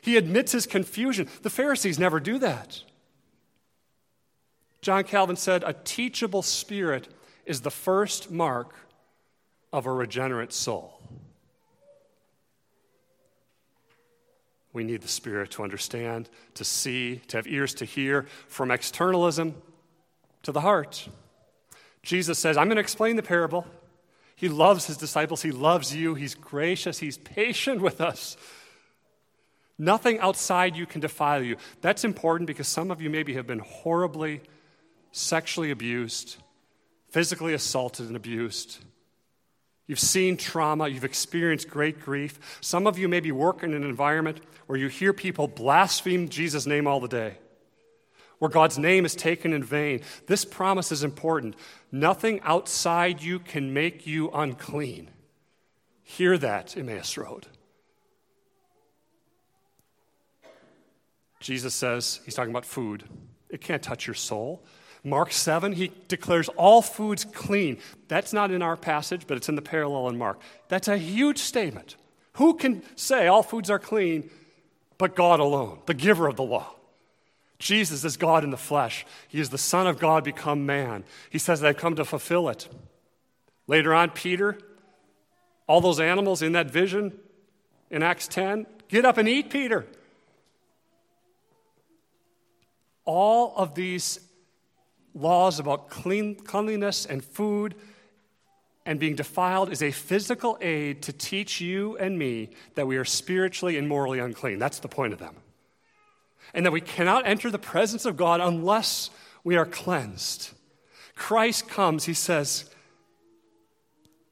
He 0.02 0.18
admits 0.18 0.52
his 0.52 0.68
confusion. 0.68 1.28
The 1.42 1.50
Pharisees 1.50 1.98
never 1.98 2.20
do 2.20 2.38
that. 2.38 2.84
John 4.82 5.04
Calvin 5.04 5.36
said, 5.36 5.64
A 5.64 5.74
teachable 5.74 6.44
spirit 6.44 7.08
is 7.48 7.62
the 7.62 7.72
first 7.72 8.30
mark 8.30 8.76
of 9.74 9.88
a 9.88 9.92
regenerate 9.92 10.54
soul. 10.54 11.02
We 14.74 14.84
need 14.84 15.02
the 15.02 15.08
Spirit 15.08 15.50
to 15.52 15.64
understand, 15.64 16.30
to 16.54 16.64
see, 16.64 17.22
to 17.30 17.38
have 17.38 17.48
ears 17.48 17.74
to 17.76 17.86
hear, 17.86 18.28
from 18.48 18.70
externalism 18.70 19.56
to 20.46 20.52
the 20.52 20.62
heart. 20.62 21.08
Jesus 22.02 22.40
says, 22.40 22.58
I'm 22.58 22.68
going 22.68 22.78
to 22.78 22.82
explain 22.82 23.16
the 23.16 23.24
parable. 23.24 23.66
He 24.36 24.50
loves 24.50 24.86
his 24.86 24.98
disciples. 24.98 25.42
He 25.42 25.52
loves 25.52 25.96
you. 25.96 26.16
He's 26.16 26.36
gracious. 26.36 27.00
He's 27.00 27.18
patient 27.18 27.82
with 27.82 28.02
us. 28.02 28.38
Nothing 29.78 30.20
outside 30.20 30.76
you 30.76 30.86
can 30.86 31.02
defile 31.02 31.44
you. 31.44 31.58
That's 31.82 32.04
important 32.04 32.48
because 32.48 32.68
some 32.68 32.92
of 32.92 33.02
you 33.02 33.10
maybe 33.10 33.34
have 33.34 33.48
been 33.48 33.60
horribly 33.60 34.42
sexually 35.12 35.72
abused, 35.72 36.38
physically 37.10 37.54
assaulted 37.54 38.08
and 38.08 38.16
abused. 38.16 38.78
You've 39.88 40.00
seen 40.00 40.38
trauma, 40.38 40.88
you've 40.88 41.04
experienced 41.04 41.70
great 41.70 42.02
grief. 42.02 42.58
Some 42.62 42.88
of 42.88 42.98
you 42.98 43.08
maybe 43.08 43.32
work 43.32 43.64
in 43.64 43.74
an 43.74 43.84
environment 43.84 44.42
where 44.68 44.78
you 44.78 44.88
hear 44.88 45.14
people 45.14 45.48
blaspheme 45.48 46.30
Jesus' 46.30 46.66
name 46.66 46.88
all 46.88 47.00
the 47.00 47.08
day, 47.08 47.38
where 48.40 48.50
God's 48.50 48.78
name 48.78 49.06
is 49.06 49.16
taken 49.16 49.54
in 49.54 49.64
vain. 49.64 50.02
This 50.28 50.46
promise 50.46 50.92
is 50.92 51.04
important. 51.04 51.56
Nothing 51.92 52.40
outside 52.42 53.22
you 53.22 53.40
can 53.40 53.74
make 53.74 54.06
you 54.06 54.30
unclean. 54.32 55.10
Hear 56.04 56.38
that, 56.38 56.78
Emmaus 56.78 57.18
Road. 57.18 57.48
Jesus 61.40 61.76
says, 61.76 62.22
he's 62.26 62.34
talking 62.34 62.52
about 62.52 62.66
food. 62.66 63.04
It 63.50 63.62
can't 63.62 63.82
touch 63.82 64.08
your 64.08 64.16
soul. 64.16 64.64
Mark 65.04 65.32
7, 65.32 65.74
he 65.74 65.92
declares 66.08 66.50
all 66.50 66.82
foods 66.82 67.26
clean. 67.26 67.78
That's 68.08 68.34
not 68.34 68.50
in 68.50 68.64
our 68.64 68.76
passage, 68.76 69.28
but 69.28 69.38
it's 69.38 69.48
in 69.48 69.56
the 69.56 69.62
parallel 69.62 70.10
in 70.10 70.18
Mark. 70.18 70.42
That's 70.68 70.88
a 70.88 70.98
huge 70.98 71.38
statement. 71.38 71.96
Who 72.34 72.56
can 72.56 72.82
say 72.96 73.28
all 73.28 73.44
foods 73.44 73.70
are 73.70 73.80
clean 73.80 74.30
but 74.98 75.16
God 75.16 75.40
alone, 75.40 75.80
the 75.86 75.94
giver 75.94 76.28
of 76.28 76.36
the 76.36 76.44
law? 76.44 76.74
Jesus 77.60 78.04
is 78.04 78.18
God 78.18 78.44
in 78.44 78.50
the 78.50 78.58
flesh. 78.58 79.06
He 79.28 79.40
is 79.40 79.50
the 79.50 79.58
Son 79.58 79.88
of 79.88 80.00
God 80.00 80.24
become 80.24 80.66
man. 80.66 81.04
He 81.30 81.38
says, 81.38 81.62
that 81.62 81.70
I've 81.70 81.78
come 81.78 81.96
to 81.96 82.06
fulfill 82.06 82.50
it. 82.50 82.68
Later 83.68 83.94
on, 83.94 84.10
Peter, 84.10 84.58
all 85.68 85.82
those 85.82 86.00
animals 86.00 86.42
in 86.42 86.52
that 86.52 86.70
vision 86.70 87.18
in 87.90 88.04
Acts 88.04 88.28
10, 88.28 88.66
get 88.90 89.06
up 89.06 89.18
and 89.18 89.28
eat, 89.28 89.50
Peter. 89.50 89.86
All 93.06 93.54
of 93.56 93.76
these 93.76 94.20
laws 95.14 95.60
about 95.60 95.90
clean, 95.90 96.36
cleanliness 96.36 97.06
and 97.06 97.24
food 97.24 97.76
and 98.86 99.00
being 99.00 99.16
defiled 99.16 99.72
is 99.72 99.82
a 99.82 99.92
physical 99.92 100.58
aid 100.62 101.02
to 101.04 101.14
teach 101.14 101.62
you 101.62 101.98
and 101.98 102.20
me 102.20 102.50
that 102.76 102.86
we 102.86 102.98
are 102.98 103.06
spiritually 103.06 103.78
and 103.78 103.88
morally 103.88 104.20
unclean. 104.20 104.60
That's 104.60 104.80
the 104.80 104.88
point 104.88 105.14
of 105.14 105.20
them 105.20 105.36
and 106.56 106.66
that 106.66 106.72
we 106.72 106.82
cannot 106.82 107.28
enter 107.28 107.52
the 107.52 107.60
presence 107.60 108.06
of 108.06 108.16
God 108.16 108.40
unless 108.40 109.10
we 109.44 109.58
are 109.58 109.66
cleansed. 109.66 110.52
Christ 111.16 111.68
comes, 111.68 112.06
he 112.06 112.14
says, 112.14 112.70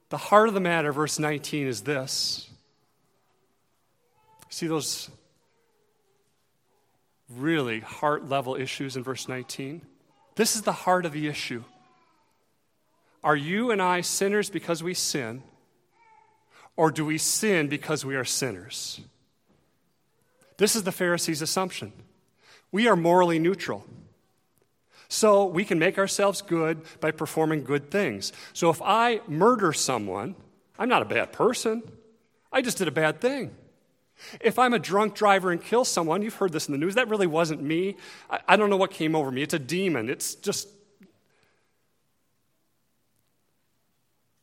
the 0.09 0.17
heart 0.17 0.47
of 0.47 0.53
the 0.53 0.61
matter, 0.61 0.93
verse 0.93 1.19
19, 1.19 1.67
is 1.67 1.81
this. 1.81 2.49
See 4.49 4.67
those 4.67 5.09
really 7.29 7.81
heart 7.81 8.29
level 8.29 8.55
issues 8.55 8.95
in 8.95 9.03
verse 9.03 9.27
19? 9.27 9.81
This 10.35 10.55
is 10.55 10.61
the 10.61 10.71
heart 10.71 11.05
of 11.05 11.11
the 11.11 11.27
issue. 11.27 11.63
Are 13.21 13.35
you 13.35 13.71
and 13.71 13.81
I 13.81 14.01
sinners 14.01 14.49
because 14.49 14.81
we 14.81 14.93
sin, 14.93 15.43
or 16.77 16.89
do 16.89 17.05
we 17.05 17.17
sin 17.17 17.67
because 17.67 18.05
we 18.05 18.15
are 18.15 18.25
sinners? 18.25 19.01
This 20.57 20.75
is 20.75 20.83
the 20.83 20.91
Pharisees' 20.91 21.41
assumption. 21.41 21.91
We 22.73 22.87
are 22.87 22.97
morally 22.97 23.39
neutral. 23.39 23.85
So 25.07 25.45
we 25.45 25.63
can 25.63 25.77
make 25.77 25.99
ourselves 25.99 26.41
good 26.41 26.81
by 26.99 27.11
performing 27.11 27.63
good 27.63 27.91
things. 27.91 28.33
So 28.51 28.71
if 28.71 28.81
I 28.81 29.21
murder 29.27 29.71
someone, 29.71 30.35
I'm 30.79 30.89
not 30.89 31.03
a 31.03 31.05
bad 31.05 31.31
person. 31.31 31.83
I 32.51 32.63
just 32.63 32.79
did 32.79 32.87
a 32.87 32.91
bad 32.91 33.21
thing. 33.21 33.51
If 34.41 34.57
I'm 34.57 34.73
a 34.73 34.79
drunk 34.79 35.13
driver 35.13 35.51
and 35.51 35.63
kill 35.63 35.85
someone, 35.85 36.23
you've 36.23 36.33
heard 36.33 36.51
this 36.51 36.67
in 36.67 36.71
the 36.71 36.79
news, 36.79 36.95
that 36.95 37.09
really 37.09 37.27
wasn't 37.27 37.61
me. 37.61 37.95
I, 38.27 38.39
I 38.47 38.55
don't 38.55 38.71
know 38.71 38.77
what 38.77 38.89
came 38.89 39.15
over 39.15 39.29
me. 39.29 39.43
It's 39.43 39.53
a 39.53 39.59
demon. 39.59 40.09
It's 40.09 40.33
just. 40.33 40.67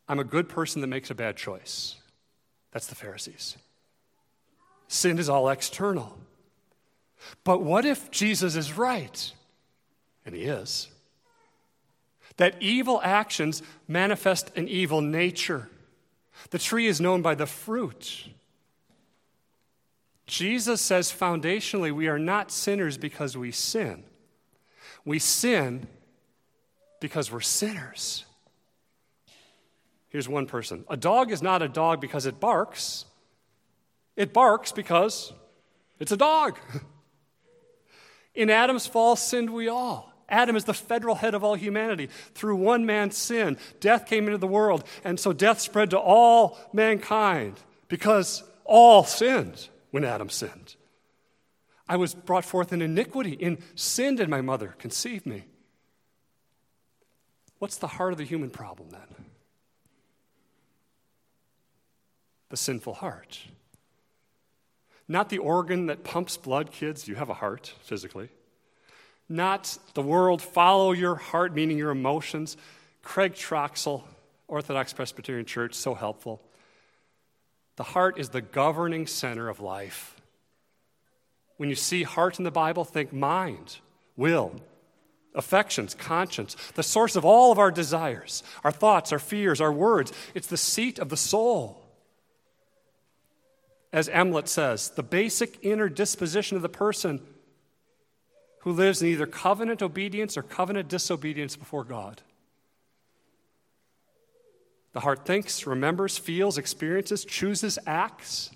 I'm 0.08 0.20
a 0.20 0.24
good 0.24 0.48
person 0.48 0.82
that 0.82 0.86
makes 0.86 1.10
a 1.10 1.16
bad 1.16 1.36
choice. 1.36 1.96
That's 2.70 2.86
the 2.86 2.94
Pharisees. 2.94 3.56
Sin 4.86 5.18
is 5.18 5.28
all 5.28 5.48
external. 5.48 6.19
But 7.44 7.62
what 7.62 7.84
if 7.84 8.10
Jesus 8.10 8.56
is 8.56 8.76
right? 8.76 9.32
And 10.24 10.34
he 10.34 10.42
is. 10.42 10.88
That 12.36 12.56
evil 12.60 13.00
actions 13.02 13.62
manifest 13.86 14.56
an 14.56 14.68
evil 14.68 15.00
nature. 15.00 15.68
The 16.50 16.58
tree 16.58 16.86
is 16.86 17.00
known 17.00 17.22
by 17.22 17.34
the 17.34 17.46
fruit. 17.46 18.28
Jesus 20.26 20.80
says 20.80 21.12
foundationally, 21.12 21.92
we 21.92 22.08
are 22.08 22.18
not 22.18 22.50
sinners 22.50 22.96
because 22.96 23.36
we 23.36 23.50
sin. 23.50 24.04
We 25.04 25.18
sin 25.18 25.88
because 27.00 27.32
we're 27.32 27.40
sinners. 27.40 28.24
Here's 30.08 30.28
one 30.28 30.46
person 30.46 30.84
a 30.88 30.96
dog 30.96 31.30
is 31.30 31.42
not 31.42 31.62
a 31.62 31.68
dog 31.68 32.00
because 32.00 32.26
it 32.26 32.38
barks, 32.38 33.06
it 34.16 34.32
barks 34.32 34.72
because 34.72 35.32
it's 35.98 36.12
a 36.12 36.16
dog. 36.16 36.58
In 38.34 38.50
Adam's 38.50 38.86
fall, 38.86 39.16
sinned 39.16 39.50
we 39.50 39.68
all. 39.68 40.12
Adam 40.28 40.54
is 40.54 40.64
the 40.64 40.74
federal 40.74 41.16
head 41.16 41.34
of 41.34 41.42
all 41.42 41.54
humanity. 41.54 42.08
Through 42.34 42.56
one 42.56 42.86
man's 42.86 43.16
sin, 43.16 43.58
death 43.80 44.06
came 44.06 44.26
into 44.26 44.38
the 44.38 44.46
world, 44.46 44.84
and 45.02 45.18
so 45.18 45.32
death 45.32 45.60
spread 45.60 45.90
to 45.90 45.98
all 45.98 46.56
mankind 46.72 47.60
because 47.88 48.44
all 48.64 49.04
sinned 49.04 49.68
when 49.90 50.04
Adam 50.04 50.30
sinned. 50.30 50.76
I 51.88 51.96
was 51.96 52.14
brought 52.14 52.44
forth 52.44 52.72
in 52.72 52.82
iniquity. 52.82 53.32
In 53.32 53.58
sin 53.74 54.14
did 54.14 54.28
my 54.28 54.40
mother 54.40 54.76
conceive 54.78 55.26
me. 55.26 55.44
What's 57.58 57.76
the 57.76 57.88
heart 57.88 58.12
of 58.12 58.18
the 58.18 58.24
human 58.24 58.50
problem 58.50 58.90
then? 58.90 59.26
The 62.50 62.56
sinful 62.56 62.94
heart. 62.94 63.40
Not 65.10 65.28
the 65.28 65.38
organ 65.38 65.86
that 65.86 66.04
pumps 66.04 66.36
blood, 66.36 66.70
kids. 66.70 67.08
You 67.08 67.16
have 67.16 67.30
a 67.30 67.34
heart 67.34 67.74
physically. 67.82 68.28
Not 69.28 69.76
the 69.94 70.02
world, 70.02 70.40
follow 70.40 70.92
your 70.92 71.16
heart, 71.16 71.52
meaning 71.52 71.76
your 71.76 71.90
emotions. 71.90 72.56
Craig 73.02 73.34
Troxel, 73.34 74.04
Orthodox 74.46 74.92
Presbyterian 74.92 75.46
Church, 75.46 75.74
so 75.74 75.94
helpful. 75.94 76.40
The 77.74 77.82
heart 77.82 78.20
is 78.20 78.28
the 78.28 78.40
governing 78.40 79.08
center 79.08 79.48
of 79.48 79.58
life. 79.58 80.14
When 81.56 81.68
you 81.68 81.74
see 81.74 82.04
heart 82.04 82.38
in 82.38 82.44
the 82.44 82.52
Bible, 82.52 82.84
think 82.84 83.12
mind, 83.12 83.78
will, 84.16 84.60
affections, 85.34 85.92
conscience, 85.92 86.54
the 86.76 86.84
source 86.84 87.16
of 87.16 87.24
all 87.24 87.50
of 87.50 87.58
our 87.58 87.72
desires, 87.72 88.44
our 88.62 88.70
thoughts, 88.70 89.10
our 89.10 89.18
fears, 89.18 89.60
our 89.60 89.72
words. 89.72 90.12
It's 90.34 90.46
the 90.46 90.56
seat 90.56 91.00
of 91.00 91.08
the 91.08 91.16
soul. 91.16 91.79
As 93.92 94.08
Emlet 94.08 94.46
says, 94.46 94.90
the 94.90 95.02
basic 95.02 95.58
inner 95.62 95.88
disposition 95.88 96.56
of 96.56 96.62
the 96.62 96.68
person 96.68 97.20
who 98.60 98.72
lives 98.72 99.02
in 99.02 99.08
either 99.08 99.26
covenant 99.26 99.82
obedience 99.82 100.36
or 100.36 100.42
covenant 100.42 100.88
disobedience 100.88 101.56
before 101.56 101.82
God. 101.82 102.22
The 104.92 105.00
heart 105.00 105.24
thinks, 105.24 105.66
remembers, 105.66 106.18
feels, 106.18 106.58
experiences, 106.58 107.24
chooses, 107.24 107.78
acts. 107.86 108.50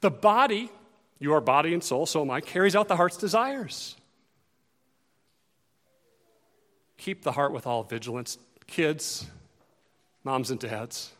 The 0.00 0.10
body, 0.10 0.70
your 1.18 1.40
body 1.40 1.72
and 1.74 1.84
soul, 1.84 2.06
so 2.06 2.22
am 2.22 2.30
I, 2.30 2.40
carries 2.40 2.74
out 2.74 2.88
the 2.88 2.96
heart's 2.96 3.16
desires. 3.16 3.96
Keep 6.98 7.22
the 7.22 7.32
heart 7.32 7.52
with 7.52 7.66
all 7.66 7.82
vigilance. 7.82 8.38
Kids, 8.66 9.26
moms 10.24 10.50
and 10.50 10.58
dads, 10.58 11.12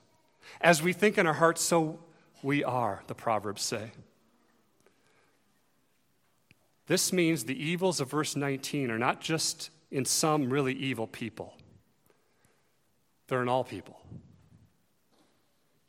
as 0.60 0.82
we 0.82 0.92
think 0.92 1.16
in 1.16 1.26
our 1.26 1.34
hearts, 1.34 1.62
so 1.62 2.00
we 2.46 2.62
are, 2.62 3.02
the 3.08 3.14
Proverbs 3.14 3.60
say. 3.60 3.90
This 6.86 7.12
means 7.12 7.44
the 7.44 7.60
evils 7.60 8.00
of 8.00 8.08
verse 8.08 8.36
19 8.36 8.88
are 8.92 9.00
not 9.00 9.20
just 9.20 9.70
in 9.90 10.04
some 10.04 10.48
really 10.48 10.72
evil 10.72 11.08
people, 11.08 11.54
they're 13.26 13.42
in 13.42 13.48
all 13.48 13.64
people. 13.64 14.00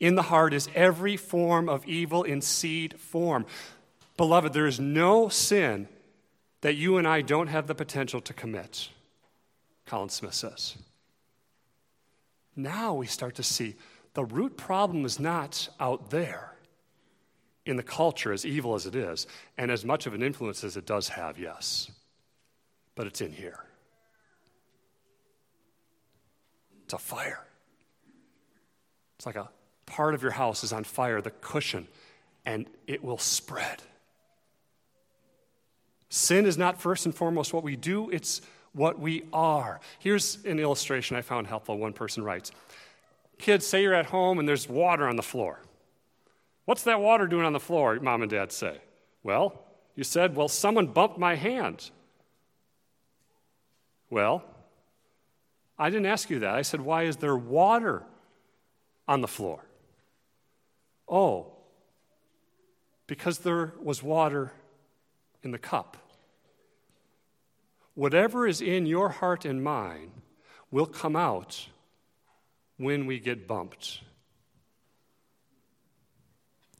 In 0.00 0.16
the 0.16 0.22
heart 0.22 0.52
is 0.52 0.68
every 0.74 1.16
form 1.16 1.68
of 1.68 1.86
evil 1.86 2.24
in 2.24 2.40
seed 2.40 2.98
form. 2.98 3.46
Beloved, 4.16 4.52
there 4.52 4.66
is 4.66 4.80
no 4.80 5.28
sin 5.28 5.88
that 6.60 6.74
you 6.74 6.98
and 6.98 7.06
I 7.06 7.20
don't 7.20 7.48
have 7.48 7.68
the 7.68 7.74
potential 7.74 8.20
to 8.20 8.32
commit, 8.32 8.88
Colin 9.86 10.08
Smith 10.08 10.34
says. 10.34 10.76
Now 12.56 12.94
we 12.94 13.06
start 13.06 13.36
to 13.36 13.44
see 13.44 13.76
the 14.14 14.24
root 14.24 14.56
problem 14.56 15.04
is 15.04 15.20
not 15.20 15.68
out 15.78 16.10
there 16.10 16.54
in 17.66 17.76
the 17.76 17.82
culture, 17.82 18.32
as 18.32 18.46
evil 18.46 18.74
as 18.74 18.86
it 18.86 18.94
is, 18.94 19.26
and 19.58 19.70
as 19.70 19.84
much 19.84 20.06
of 20.06 20.14
an 20.14 20.22
influence 20.22 20.64
as 20.64 20.76
it 20.76 20.86
does 20.86 21.08
have, 21.10 21.38
yes. 21.38 21.90
But 22.94 23.06
it's 23.06 23.20
in 23.20 23.30
here. 23.30 23.62
It's 26.84 26.94
a 26.94 26.98
fire. 26.98 27.44
It's 29.16 29.26
like 29.26 29.36
a 29.36 29.50
part 29.84 30.14
of 30.14 30.22
your 30.22 30.30
house 30.30 30.64
is 30.64 30.72
on 30.72 30.84
fire, 30.84 31.20
the 31.20 31.30
cushion, 31.30 31.88
and 32.46 32.66
it 32.86 33.04
will 33.04 33.18
spread. 33.18 33.82
Sin 36.08 36.46
is 36.46 36.56
not 36.56 36.80
first 36.80 37.04
and 37.04 37.14
foremost 37.14 37.52
what 37.52 37.62
we 37.62 37.76
do, 37.76 38.08
it's 38.10 38.40
what 38.72 38.98
we 38.98 39.24
are. 39.32 39.80
Here's 39.98 40.42
an 40.44 40.58
illustration 40.58 41.16
I 41.16 41.22
found 41.22 41.46
helpful. 41.46 41.76
One 41.76 41.92
person 41.92 42.24
writes 42.24 42.52
Kids, 43.38 43.66
say 43.66 43.82
you're 43.82 43.94
at 43.94 44.06
home 44.06 44.38
and 44.38 44.48
there's 44.48 44.68
water 44.68 45.08
on 45.08 45.16
the 45.16 45.22
floor. 45.22 45.60
What's 46.64 46.82
that 46.82 47.00
water 47.00 47.26
doing 47.26 47.46
on 47.46 47.52
the 47.52 47.60
floor? 47.60 47.98
Mom 48.00 48.22
and 48.22 48.30
dad 48.30 48.52
say. 48.52 48.78
Well, 49.22 49.62
you 49.94 50.04
said, 50.04 50.36
Well, 50.36 50.48
someone 50.48 50.88
bumped 50.88 51.18
my 51.18 51.34
hand. 51.34 51.90
Well, 54.10 54.44
I 55.78 55.90
didn't 55.90 56.06
ask 56.06 56.28
you 56.30 56.40
that. 56.40 56.54
I 56.54 56.62
said, 56.62 56.80
Why 56.80 57.04
is 57.04 57.16
there 57.16 57.36
water 57.36 58.02
on 59.06 59.20
the 59.20 59.28
floor? 59.28 59.64
Oh, 61.08 61.52
because 63.06 63.38
there 63.38 63.72
was 63.80 64.02
water 64.02 64.52
in 65.42 65.52
the 65.52 65.58
cup. 65.58 65.96
Whatever 67.94 68.46
is 68.46 68.60
in 68.60 68.86
your 68.86 69.08
heart 69.08 69.44
and 69.44 69.62
mine 69.62 70.10
will 70.70 70.86
come 70.86 71.16
out 71.16 71.68
when 72.78 73.06
we 73.06 73.20
get 73.20 73.46
bumped. 73.46 74.00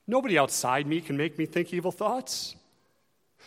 Nobody 0.06 0.38
outside 0.38 0.86
me 0.86 1.02
can 1.02 1.16
make 1.16 1.38
me 1.38 1.44
think 1.44 1.74
evil 1.74 1.92
thoughts. 1.92 2.56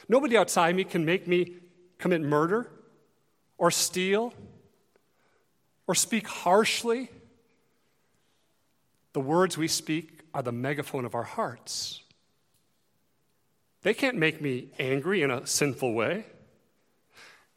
Nobody 0.07 0.37
outside 0.37 0.75
me 0.75 0.83
can 0.83 1.03
make 1.05 1.27
me 1.27 1.55
commit 1.97 2.21
murder 2.21 2.69
or 3.57 3.71
steal 3.71 4.33
or 5.87 5.95
speak 5.95 6.27
harshly. 6.27 7.09
The 9.13 9.19
words 9.19 9.57
we 9.57 9.67
speak 9.67 10.21
are 10.33 10.43
the 10.43 10.51
megaphone 10.51 11.05
of 11.05 11.15
our 11.15 11.23
hearts. 11.23 12.03
They 13.81 13.93
can't 13.93 14.17
make 14.17 14.39
me 14.41 14.69
angry 14.77 15.23
in 15.23 15.31
a 15.31 15.47
sinful 15.47 15.93
way. 15.93 16.25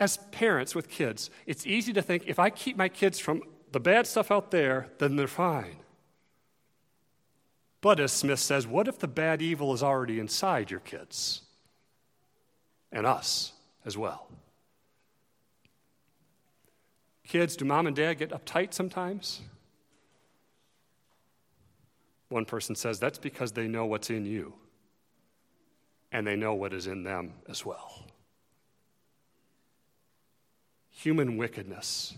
As 0.00 0.16
parents 0.33 0.74
with 0.74 0.88
kids, 0.88 1.30
it's 1.46 1.66
easy 1.66 1.92
to 1.92 2.02
think 2.02 2.24
if 2.26 2.38
I 2.38 2.50
keep 2.50 2.76
my 2.76 2.88
kids 2.88 3.18
from 3.18 3.42
the 3.74 3.80
bad 3.80 4.06
stuff 4.06 4.30
out 4.30 4.52
there, 4.52 4.87
then 4.98 5.16
they're 5.16 5.26
fine. 5.26 5.76
But 7.80 7.98
as 7.98 8.12
Smith 8.12 8.38
says, 8.38 8.68
what 8.68 8.87
if 8.87 9.00
the 9.00 9.08
bad 9.08 9.42
evil 9.42 9.74
is 9.74 9.82
already 9.82 10.20
inside 10.20 10.70
your 10.70 10.78
kids? 10.78 11.42
And 12.92 13.04
us 13.04 13.52
as 13.84 13.98
well. 13.98 14.28
Kids, 17.26 17.56
do 17.56 17.64
mom 17.64 17.88
and 17.88 17.96
dad 17.96 18.14
get 18.14 18.30
uptight 18.30 18.72
sometimes? 18.72 19.40
One 22.28 22.44
person 22.44 22.76
says 22.76 23.00
that's 23.00 23.18
because 23.18 23.50
they 23.52 23.66
know 23.66 23.87
what's 23.87 24.08
in 24.08 24.24
you, 24.24 24.54
and 26.12 26.24
they 26.24 26.37
know 26.37 26.54
what 26.54 26.72
is 26.72 26.87
in 26.87 27.02
them 27.02 27.32
as 27.48 27.66
well. 27.66 28.06
Human 30.90 31.37
wickedness, 31.37 32.14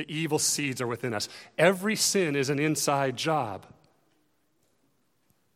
the 0.00 0.14
evil 0.14 0.38
seeds 0.38 0.80
are 0.80 0.86
within 0.86 1.12
us. 1.12 1.28
Every 1.58 1.94
sin 1.94 2.34
is 2.34 2.48
an 2.48 2.58
inside 2.58 3.18
job. 3.18 3.66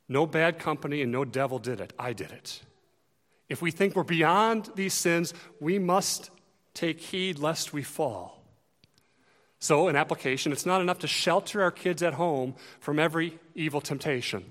No 0.07 0.27
bad 0.27 0.59
company 0.59 1.01
and 1.01 1.11
no 1.11 1.25
devil 1.25 1.59
did 1.59 1.81
it. 1.81 1.95
I 1.99 2.13
did 2.13 2.31
it. 2.31 2.61
If 3.49 3.63
we 3.63 3.71
think 3.71 3.97
we're 3.97 4.03
beyond 4.03 4.69
these 4.75 4.93
sins, 4.93 5.33
we 5.61 5.79
must 5.79 6.29
take 6.75 7.01
heed 7.01 7.39
lest 7.39 7.73
we 7.73 7.83
fall. 7.83 8.43
So, 9.61 9.89
in 9.89 9.97
application, 9.97 10.53
it's 10.53 10.67
not 10.67 10.83
enough 10.83 10.99
to 10.99 11.07
shelter 11.07 11.63
our 11.63 11.71
kids 11.71 12.03
at 12.03 12.13
home 12.13 12.55
from 12.81 12.99
every 12.99 13.39
evil 13.55 13.81
temptation 13.81 14.45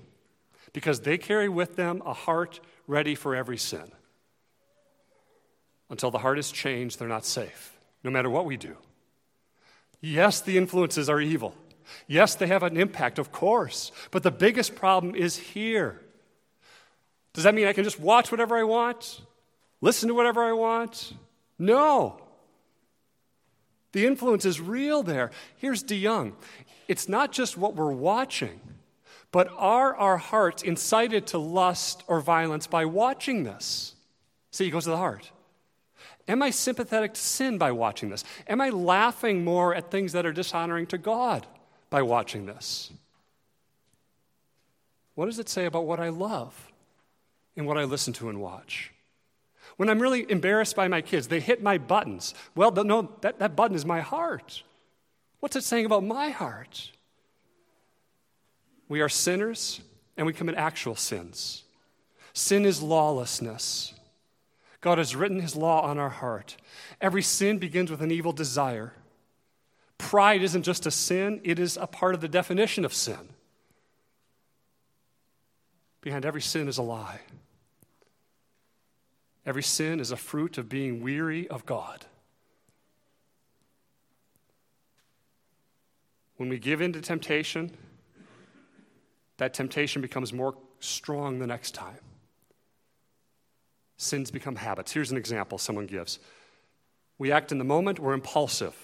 because 0.72 1.02
they 1.02 1.18
carry 1.18 1.48
with 1.48 1.76
them 1.76 2.02
a 2.04 2.14
heart 2.14 2.58
ready 2.88 3.14
for 3.14 3.36
every 3.36 3.58
sin. 3.58 3.92
Until 5.88 6.10
the 6.10 6.18
heart 6.18 6.40
is 6.40 6.50
changed, 6.50 6.98
they're 6.98 7.06
not 7.06 7.24
safe, 7.24 7.76
no 8.02 8.10
matter 8.10 8.28
what 8.28 8.44
we 8.44 8.56
do. 8.56 8.76
Yes, 10.04 10.42
the 10.42 10.58
influences 10.58 11.08
are 11.08 11.18
evil. 11.18 11.54
Yes, 12.06 12.34
they 12.34 12.46
have 12.48 12.62
an 12.62 12.76
impact, 12.76 13.18
of 13.18 13.32
course, 13.32 13.90
but 14.10 14.22
the 14.22 14.30
biggest 14.30 14.74
problem 14.74 15.14
is 15.14 15.36
here. 15.38 15.98
Does 17.32 17.44
that 17.44 17.54
mean 17.54 17.66
I 17.66 17.72
can 17.72 17.84
just 17.84 17.98
watch 17.98 18.30
whatever 18.30 18.54
I 18.54 18.64
want? 18.64 19.22
Listen 19.80 20.08
to 20.08 20.14
whatever 20.14 20.44
I 20.44 20.52
want? 20.52 21.14
No. 21.58 22.20
The 23.92 24.06
influence 24.06 24.44
is 24.44 24.60
real 24.60 25.02
there. 25.02 25.30
Here's 25.56 25.82
DeYoung 25.82 26.34
it's 26.86 27.08
not 27.08 27.32
just 27.32 27.56
what 27.56 27.74
we're 27.74 27.90
watching, 27.90 28.60
but 29.32 29.48
are 29.56 29.96
our 29.96 30.18
hearts 30.18 30.62
incited 30.62 31.28
to 31.28 31.38
lust 31.38 32.04
or 32.08 32.20
violence 32.20 32.66
by 32.66 32.84
watching 32.84 33.44
this? 33.44 33.94
See, 34.50 34.66
he 34.66 34.70
goes 34.70 34.84
to 34.84 34.90
the 34.90 34.98
heart. 34.98 35.30
Am 36.26 36.42
I 36.42 36.50
sympathetic 36.50 37.14
to 37.14 37.20
sin 37.20 37.58
by 37.58 37.72
watching 37.72 38.08
this? 38.10 38.24
Am 38.48 38.60
I 38.60 38.70
laughing 38.70 39.44
more 39.44 39.74
at 39.74 39.90
things 39.90 40.12
that 40.12 40.24
are 40.24 40.32
dishonoring 40.32 40.86
to 40.86 40.98
God? 40.98 41.46
by 41.94 42.02
watching 42.02 42.44
this? 42.44 42.90
What 45.14 45.26
does 45.26 45.38
it 45.38 45.48
say 45.48 45.66
about 45.66 45.86
what 45.86 46.00
I 46.00 46.08
love 46.08 46.72
and 47.56 47.68
what 47.68 47.78
I 47.78 47.84
listen 47.84 48.12
to 48.14 48.28
and 48.28 48.40
watch? 48.40 48.92
When 49.76 49.88
I'm 49.88 50.02
really 50.02 50.28
embarrassed 50.28 50.74
by 50.74 50.88
my 50.88 51.02
kids, 51.02 51.28
they 51.28 51.38
hit 51.38 51.62
my 51.62 51.78
buttons. 51.78 52.34
Well, 52.56 52.72
no, 52.72 53.12
that, 53.20 53.38
that 53.38 53.54
button 53.54 53.76
is 53.76 53.84
my 53.84 54.00
heart. 54.00 54.64
What's 55.38 55.54
it 55.54 55.62
saying 55.62 55.86
about 55.86 56.02
my 56.02 56.30
heart? 56.30 56.90
We 58.88 59.00
are 59.00 59.08
sinners 59.08 59.80
and 60.16 60.26
we 60.26 60.32
commit 60.32 60.56
actual 60.56 60.96
sins. 60.96 61.62
Sin 62.32 62.64
is 62.64 62.82
lawlessness. 62.82 63.94
God 64.84 64.98
has 64.98 65.16
written 65.16 65.40
his 65.40 65.56
law 65.56 65.80
on 65.80 65.98
our 65.98 66.10
heart. 66.10 66.58
Every 67.00 67.22
sin 67.22 67.56
begins 67.58 67.90
with 67.90 68.02
an 68.02 68.10
evil 68.10 68.32
desire. 68.32 68.92
Pride 69.96 70.42
isn't 70.42 70.62
just 70.62 70.84
a 70.84 70.90
sin, 70.90 71.40
it 71.42 71.58
is 71.58 71.78
a 71.80 71.86
part 71.86 72.14
of 72.14 72.20
the 72.20 72.28
definition 72.28 72.84
of 72.84 72.92
sin. 72.92 73.30
Behind 76.02 76.26
every 76.26 76.42
sin 76.42 76.68
is 76.68 76.76
a 76.76 76.82
lie. 76.82 77.20
Every 79.46 79.62
sin 79.62 80.00
is 80.00 80.10
a 80.10 80.16
fruit 80.16 80.58
of 80.58 80.68
being 80.68 81.02
weary 81.02 81.48
of 81.48 81.64
God. 81.64 82.04
when 86.36 86.48
we 86.48 86.58
give 86.58 86.80
in 86.80 86.92
to 86.92 87.00
temptation, 87.00 87.70
that 89.38 89.54
temptation 89.54 90.02
becomes 90.02 90.32
more 90.32 90.54
strong 90.80 91.38
the 91.38 91.46
next 91.46 91.74
time. 91.74 91.98
Sins 93.96 94.30
become 94.30 94.56
habits. 94.56 94.92
Here's 94.92 95.10
an 95.10 95.16
example 95.16 95.58
someone 95.58 95.86
gives. 95.86 96.18
We 97.18 97.30
act 97.30 97.52
in 97.52 97.58
the 97.58 97.64
moment, 97.64 97.98
we're 97.98 98.12
impulsive. 98.12 98.74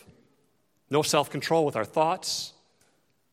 No 0.89 1.03
self 1.03 1.31
control 1.31 1.65
with 1.65 1.77
our 1.77 1.85
thoughts, 1.85 2.53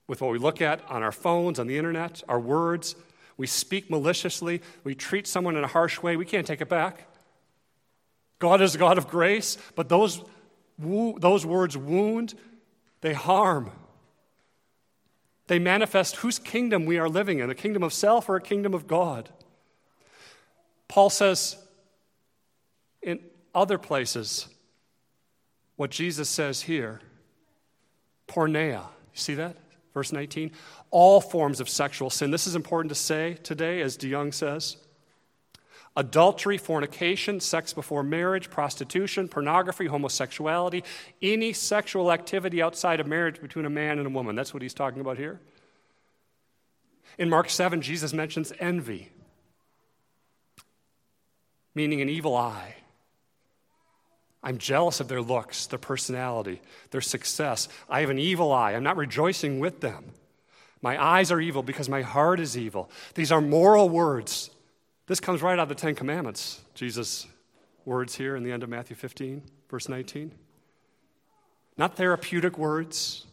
with 0.07 0.21
what 0.21 0.31
we 0.31 0.39
look 0.39 0.61
at 0.61 0.81
on 0.89 1.03
our 1.03 1.11
phones, 1.11 1.59
on 1.59 1.67
the 1.67 1.77
internet, 1.77 2.23
our 2.27 2.39
words. 2.39 2.95
We 3.37 3.45
speak 3.45 3.89
maliciously. 3.89 4.61
We 4.83 4.95
treat 4.95 5.27
someone 5.27 5.55
in 5.55 5.63
a 5.63 5.67
harsh 5.67 6.01
way. 6.01 6.17
We 6.17 6.25
can't 6.25 6.47
take 6.47 6.61
it 6.61 6.69
back. 6.69 7.07
God 8.39 8.61
is 8.61 8.75
a 8.75 8.77
God 8.77 8.97
of 8.97 9.07
grace, 9.07 9.57
but 9.75 9.89
those, 9.89 10.21
those 10.79 11.45
words 11.45 11.77
wound, 11.77 12.35
they 13.01 13.13
harm. 13.13 13.71
They 15.47 15.59
manifest 15.59 16.17
whose 16.17 16.39
kingdom 16.39 16.85
we 16.85 16.97
are 16.97 17.09
living 17.09 17.39
in 17.39 17.49
a 17.49 17.55
kingdom 17.55 17.83
of 17.83 17.93
self 17.93 18.29
or 18.29 18.35
a 18.35 18.41
kingdom 18.41 18.73
of 18.73 18.87
God. 18.87 19.29
Paul 20.87 21.09
says 21.09 21.57
in 23.01 23.19
other 23.53 23.77
places 23.77 24.47
what 25.75 25.91
Jesus 25.91 26.29
says 26.29 26.61
here 26.61 27.01
porneia. 28.27 28.81
You 28.81 29.19
see 29.19 29.35
that? 29.35 29.55
Verse 29.93 30.11
19. 30.11 30.51
All 30.91 31.21
forms 31.21 31.59
of 31.59 31.69
sexual 31.69 32.09
sin. 32.09 32.29
This 32.29 32.45
is 32.45 32.55
important 32.55 32.89
to 32.89 32.95
say 32.95 33.35
today, 33.43 33.81
as 33.81 33.97
DeYoung 33.97 34.33
says. 34.33 34.77
Adultery, 35.95 36.59
fornication, 36.59 37.39
sex 37.39 37.73
before 37.73 38.03
marriage, 38.03 38.51
prostitution, 38.51 39.27
pornography, 39.27 39.87
homosexuality, 39.87 40.83
any 41.23 41.53
sexual 41.53 42.11
activity 42.11 42.61
outside 42.61 42.99
of 42.99 43.07
marriage 43.07 43.41
between 43.41 43.65
a 43.65 43.69
man 43.69 43.97
and 43.97 44.05
a 44.05 44.09
woman. 44.11 44.35
That's 44.35 44.53
what 44.53 44.61
he's 44.61 44.75
talking 44.75 45.01
about 45.01 45.17
here. 45.17 45.39
In 47.17 47.29
Mark 47.29 47.49
7, 47.49 47.81
Jesus 47.81 48.13
mentions 48.13 48.53
envy, 48.59 49.09
meaning 51.73 52.01
an 52.01 52.09
evil 52.09 52.35
eye. 52.35 52.75
I'm 54.47 54.59
jealous 54.59 55.01
of 55.01 55.09
their 55.09 55.21
looks, 55.21 55.65
their 55.65 55.77
personality, 55.77 56.61
their 56.91 57.01
success. 57.01 57.67
I 57.89 57.99
have 57.99 58.09
an 58.09 58.17
evil 58.17 58.53
eye. 58.53 58.75
I'm 58.75 58.83
not 58.83 58.95
rejoicing 58.95 59.59
with 59.59 59.81
them. 59.81 60.05
My 60.81 61.03
eyes 61.03 61.33
are 61.33 61.41
evil 61.41 61.63
because 61.63 61.89
my 61.89 62.01
heart 62.01 62.39
is 62.39 62.57
evil. 62.57 62.89
These 63.15 63.29
are 63.29 63.41
moral 63.41 63.89
words. 63.89 64.49
This 65.07 65.19
comes 65.19 65.41
right 65.41 65.59
out 65.59 65.63
of 65.63 65.67
the 65.69 65.75
Ten 65.75 65.95
Commandments, 65.95 66.61
Jesus' 66.75 67.27
words 67.83 68.15
here 68.15 68.37
in 68.37 68.43
the 68.43 68.53
end 68.53 68.63
of 68.63 68.69
Matthew 68.69 68.95
15, 68.95 69.41
verse 69.69 69.89
19. 69.89 70.31
Not 71.75 71.97
therapeutic 71.97 72.57
words, 72.57 73.25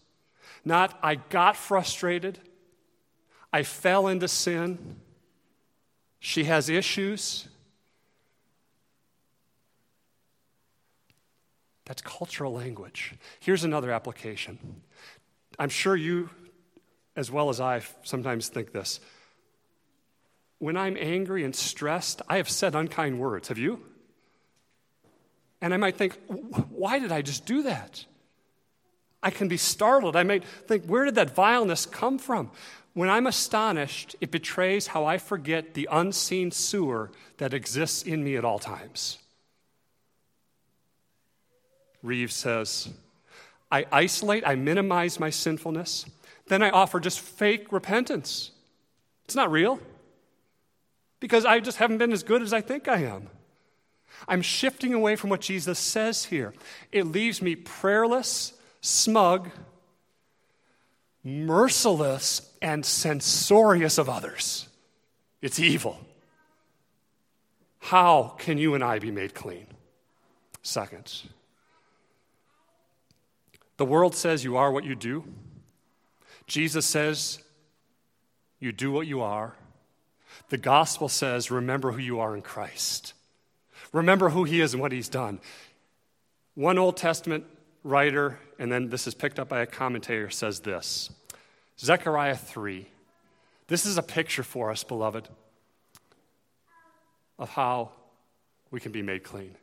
not 0.65 0.99
I 1.01 1.15
got 1.15 1.55
frustrated, 1.55 2.41
I 3.53 3.63
fell 3.63 4.09
into 4.09 4.27
sin, 4.27 4.97
she 6.19 6.43
has 6.45 6.69
issues. 6.69 7.47
That's 11.87 12.03
cultural 12.03 12.53
language. 12.53 13.15
Here's 13.41 13.65
another 13.65 13.91
application. 13.91 14.83
I'm 15.59 15.69
sure 15.69 15.97
you, 15.97 16.31
as 17.15 17.31
well 17.31 17.49
as 17.51 17.61
I, 17.61 17.83
sometimes 18.03 18.49
think 18.49 18.73
this. 18.73 19.01
When 20.59 20.77
I'm 20.77 20.97
angry 20.99 21.45
and 21.45 21.55
stressed, 21.55 22.23
I 22.29 22.39
have 22.39 22.49
said 22.49 22.75
unkind 22.75 23.21
words. 23.21 23.49
Have 23.49 23.59
you? 23.59 23.83
And 25.61 25.75
I 25.75 25.77
might 25.77 25.97
think, 25.97 26.19
why 26.27 26.99
did 26.99 27.13
I 27.13 27.23
just 27.23 27.47
do 27.47 27.63
that? 27.63 28.05
I 29.23 29.31
can 29.31 29.49
be 29.49 29.57
startled. 29.57 30.17
I 30.17 30.23
might 30.23 30.45
think, 30.45 30.85
where 30.87 31.05
did 31.05 31.15
that 31.15 31.35
vileness 31.35 31.87
come 31.87 32.19
from? 32.19 32.51
When 32.93 33.09
I'm 33.09 33.27
astonished, 33.27 34.15
it 34.21 34.31
betrays 34.31 34.89
how 34.89 35.05
I 35.05 35.19
forget 35.19 35.75
the 35.75 35.89
unseen 35.91 36.51
sewer 36.51 37.11
that 37.39 37.53
exists 37.53 38.03
in 38.03 38.23
me 38.23 38.37
at 38.37 38.45
all 38.45 38.59
times. 38.59 39.19
Reeves 42.05 42.35
says, 42.35 42.91
I 43.73 43.87
isolate, 43.91 44.47
I 44.47 44.55
minimize 44.55 45.19
my 45.19 45.31
sinfulness, 45.31 46.07
then 46.47 46.63
I 46.63 46.71
offer 46.71 47.01
just 47.01 47.19
fake 47.19 47.73
repentance. 47.73 48.53
It's 49.25 49.35
not 49.35 49.51
real 49.51 49.81
because 51.19 51.47
I 51.47 51.59
just 51.61 51.79
haven't 51.79 51.99
been 51.99 52.13
as 52.13 52.23
good 52.23 52.43
as 52.43 52.53
I 52.53 52.61
think 52.61 52.87
I 52.87 52.99
am. 52.99 53.29
I'm 54.29 54.43
shifting 54.43 54.93
away 54.95 55.17
from 55.17 55.31
what 55.31 55.41
Jesus 55.41 55.79
says 55.79 56.27
here. 56.27 56.55
It 56.93 57.07
leaves 57.07 57.41
me 57.41 57.57
prayerless, 57.57 58.53
smug, 58.81 59.51
merciless, 61.25 62.53
and 62.61 62.85
censorious 62.85 63.97
of 63.97 64.09
others. 64.09 64.69
It's 65.41 65.59
evil. 65.59 65.99
How 67.79 68.35
can 68.39 68.59
you 68.59 68.75
and 68.75 68.85
I 68.85 68.99
be 68.99 69.11
made 69.11 69.35
clean? 69.35 69.67
Second, 70.63 71.23
the 73.77 73.85
world 73.85 74.15
says 74.15 74.45
you 74.45 74.57
are 74.57 74.71
what 74.71 74.85
you 74.85 74.95
do. 74.95 75.25
Jesus 76.47 76.87
says 76.87 77.41
you 78.61 78.73
do 78.73 78.93
what 78.93 79.07
you 79.07 79.21
are. 79.21 79.55
The 80.49 80.59
gospel 80.59 81.09
says 81.09 81.51
remember 81.51 81.93
who 81.93 82.01
you 82.01 82.21
are 82.21 82.35
in 82.35 82.43
Christ. 82.43 83.15
Remember 83.93 84.31
who 84.31 84.45
he 84.45 84.61
is 84.61 84.75
and 84.75 84.81
what 84.81 84.93
he's 84.93 85.09
done. 85.09 85.41
One 86.55 86.79
Old 86.79 86.97
Testament 86.97 87.45
writer, 87.83 88.39
and 88.59 88.71
then 88.71 88.89
this 88.89 89.07
is 89.07 89.15
picked 89.15 89.39
up 89.39 89.49
by 89.49 89.61
a 89.61 89.67
commentator, 89.67 90.31
says 90.31 90.61
this 90.61 91.11
Zechariah 91.79 92.37
3. 92.37 92.87
This 93.67 93.87
is 93.87 93.97
a 93.97 94.03
picture 94.03 94.43
for 94.43 94.71
us, 94.71 94.85
beloved, 94.85 95.29
of 97.39 97.51
how 97.51 97.91
we 98.71 98.81
can 98.81 98.93
be 98.93 99.03
made 99.03 99.23
clean. 99.23 99.57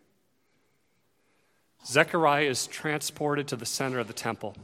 Zechariah 1.85 2.45
is 2.45 2.67
transported 2.67 3.47
to 3.47 3.55
the 3.55 3.65
center 3.65 3.99
of 3.99 4.07
the 4.07 4.13
temple. 4.13 4.55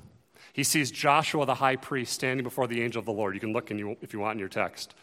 He 0.54 0.64
sees 0.64 0.92
Joshua 0.92 1.46
the 1.46 1.56
high 1.56 1.76
priest 1.76 2.14
standing 2.14 2.44
before 2.44 2.68
the 2.68 2.82
angel 2.82 3.00
of 3.00 3.06
the 3.06 3.14
Lord. 3.14 3.34
You 3.34 3.40
can 3.40 3.54
look 3.54 3.70
in 3.70 3.78
you, 3.78 3.98
if 4.02 4.14
you 4.14 4.20
want 4.20 4.36
in 4.36 4.40
your 4.40 4.50
text. 4.50 4.96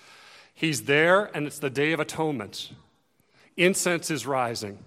He's 0.54 0.82
there, 0.82 1.24
and 1.36 1.46
it's 1.46 1.58
the 1.58 1.70
Day 1.70 1.92
of 1.92 2.00
Atonement. 2.00 2.70
Incense 3.56 4.10
is 4.10 4.26
rising. 4.26 4.78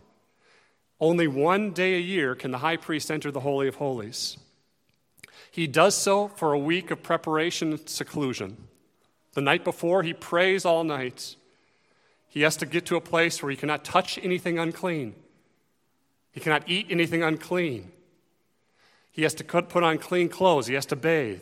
Only 0.99 1.27
one 1.27 1.71
day 1.71 1.95
a 1.95 1.99
year 1.99 2.35
can 2.35 2.51
the 2.51 2.57
high 2.57 2.77
priest 2.77 3.11
enter 3.11 3.31
the 3.31 3.41
Holy 3.41 3.67
of 3.67 3.75
Holies. 3.75 4.37
He 5.51 5.67
does 5.67 5.95
so 5.95 6.27
for 6.27 6.53
a 6.53 6.59
week 6.59 6.91
of 6.91 7.03
preparation 7.03 7.71
and 7.71 7.89
seclusion. 7.89 8.67
The 9.33 9.41
night 9.41 9.63
before, 9.63 10.03
he 10.03 10.13
prays 10.13 10.65
all 10.65 10.83
night. 10.83 11.35
He 12.27 12.41
has 12.41 12.57
to 12.57 12.65
get 12.65 12.85
to 12.87 12.95
a 12.95 13.01
place 13.01 13.41
where 13.41 13.51
he 13.51 13.55
cannot 13.55 13.85
touch 13.85 14.19
anything 14.21 14.59
unclean. 14.59 15.15
He 16.37 16.41
cannot 16.41 16.69
eat 16.69 16.85
anything 16.91 17.23
unclean. 17.23 17.91
He 19.11 19.23
has 19.23 19.33
to 19.33 19.43
put 19.43 19.81
on 19.81 19.97
clean 19.97 20.29
clothes. 20.29 20.67
He 20.67 20.75
has 20.75 20.85
to 20.85 20.95
bathe. 20.95 21.41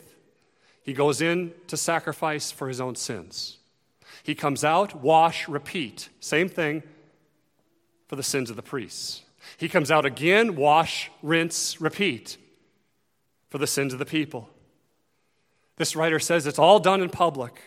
He 0.82 0.94
goes 0.94 1.20
in 1.20 1.52
to 1.66 1.76
sacrifice 1.76 2.50
for 2.50 2.66
his 2.66 2.80
own 2.80 2.94
sins. 2.94 3.58
He 4.22 4.34
comes 4.34 4.64
out, 4.64 5.02
wash, 5.02 5.48
repeat. 5.48 6.08
Same 6.20 6.48
thing 6.48 6.82
for 8.08 8.16
the 8.16 8.22
sins 8.22 8.48
of 8.48 8.56
the 8.56 8.62
priests. 8.62 9.20
He 9.58 9.68
comes 9.68 9.90
out 9.90 10.06
again, 10.06 10.56
wash, 10.56 11.10
rinse, 11.22 11.78
repeat 11.78 12.38
for 13.50 13.58
the 13.58 13.66
sins 13.66 13.92
of 13.92 13.98
the 13.98 14.06
people. 14.06 14.48
This 15.76 15.94
writer 15.94 16.18
says 16.18 16.46
it's 16.46 16.58
all 16.58 16.80
done 16.80 17.02
in 17.02 17.10
public. 17.10 17.60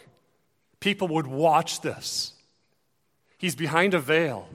People 0.80 1.10
would 1.10 1.28
watch 1.28 1.82
this. 1.82 2.34
He's 3.38 3.54
behind 3.54 3.94
a 3.94 4.00
veil. 4.00 4.50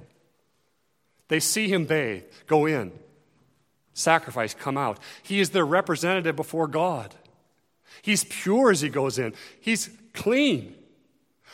They 1.29 1.41
see 1.41 1.69
him 1.69 1.87
bathe, 1.87 2.25
go 2.47 2.67
in, 2.67 2.93
sacrifice, 3.95 4.55
come 4.55 4.77
out. 4.77 4.99
He 5.23 5.41
is 5.41 5.51
their 5.51 5.65
representative 5.65 6.37
before 6.37 6.67
God. 6.67 7.15
He's 8.03 8.25
pure 8.25 8.71
as 8.71 8.81
he 8.81 8.89
goes 8.89 9.19
in, 9.19 9.35
he's 9.61 9.91
clean. 10.13 10.75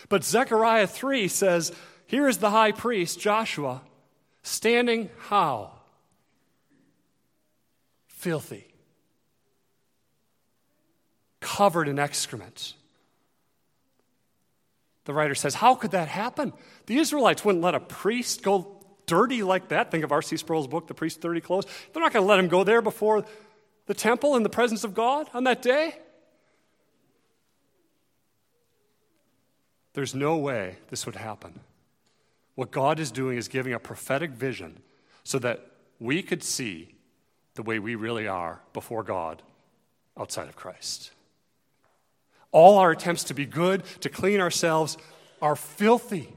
But 0.08 0.24
Zechariah 0.24 0.86
3 0.86 1.28
says, 1.28 1.72
Here 2.06 2.26
is 2.26 2.38
the 2.38 2.50
high 2.50 2.72
priest, 2.72 3.20
Joshua, 3.20 3.82
standing 4.42 5.10
how? 5.18 5.72
Filthy, 8.08 8.66
covered 11.40 11.88
in 11.88 11.98
excrement. 11.98 12.74
The 15.04 15.14
writer 15.14 15.34
says, 15.34 15.54
How 15.54 15.74
could 15.74 15.92
that 15.92 16.08
happen? 16.08 16.52
The 16.86 16.98
Israelites 16.98 17.44
wouldn't 17.44 17.64
let 17.64 17.74
a 17.74 17.80
priest 17.80 18.42
go 18.42 18.79
dirty 19.10 19.42
like 19.42 19.68
that. 19.68 19.90
Think 19.90 20.04
of 20.04 20.12
R.C. 20.12 20.36
Sproul's 20.36 20.68
book, 20.68 20.86
The 20.86 20.94
Priest's 20.94 21.18
Dirty 21.18 21.40
Clothes. 21.40 21.66
They're 21.92 22.02
not 22.02 22.12
going 22.12 22.22
to 22.22 22.28
let 22.28 22.38
him 22.38 22.46
go 22.46 22.62
there 22.62 22.80
before 22.80 23.24
the 23.86 23.94
temple 23.94 24.36
in 24.36 24.44
the 24.44 24.48
presence 24.48 24.84
of 24.84 24.94
God 24.94 25.28
on 25.34 25.42
that 25.44 25.62
day. 25.62 25.96
There's 29.94 30.14
no 30.14 30.36
way 30.36 30.76
this 30.90 31.06
would 31.06 31.16
happen. 31.16 31.58
What 32.54 32.70
God 32.70 33.00
is 33.00 33.10
doing 33.10 33.36
is 33.36 33.48
giving 33.48 33.72
a 33.72 33.80
prophetic 33.80 34.30
vision 34.30 34.78
so 35.24 35.40
that 35.40 35.66
we 35.98 36.22
could 36.22 36.44
see 36.44 36.94
the 37.56 37.62
way 37.62 37.80
we 37.80 37.96
really 37.96 38.28
are 38.28 38.60
before 38.72 39.02
God 39.02 39.42
outside 40.16 40.48
of 40.48 40.54
Christ. 40.54 41.10
All 42.52 42.78
our 42.78 42.92
attempts 42.92 43.24
to 43.24 43.34
be 43.34 43.44
good, 43.44 43.82
to 44.02 44.08
clean 44.08 44.40
ourselves, 44.40 44.96
are 45.42 45.56
filthy. 45.56 46.32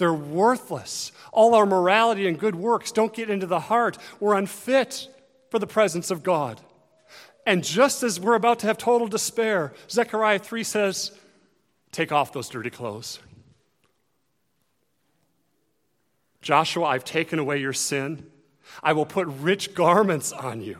They're 0.00 0.14
worthless. 0.14 1.12
All 1.30 1.54
our 1.54 1.66
morality 1.66 2.26
and 2.26 2.38
good 2.38 2.54
works 2.54 2.90
don't 2.90 3.12
get 3.12 3.28
into 3.28 3.46
the 3.46 3.60
heart. 3.60 3.98
We're 4.18 4.34
unfit 4.34 5.08
for 5.50 5.58
the 5.58 5.66
presence 5.66 6.10
of 6.10 6.22
God. 6.22 6.58
And 7.44 7.62
just 7.62 8.02
as 8.02 8.18
we're 8.18 8.34
about 8.34 8.60
to 8.60 8.66
have 8.66 8.78
total 8.78 9.08
despair, 9.08 9.74
Zechariah 9.90 10.38
3 10.38 10.64
says, 10.64 11.12
Take 11.92 12.12
off 12.12 12.32
those 12.32 12.48
dirty 12.48 12.70
clothes. 12.70 13.18
Joshua, 16.40 16.86
I've 16.86 17.04
taken 17.04 17.38
away 17.38 17.58
your 17.58 17.74
sin. 17.74 18.24
I 18.82 18.94
will 18.94 19.04
put 19.04 19.26
rich 19.26 19.74
garments 19.74 20.32
on 20.32 20.62
you. 20.62 20.78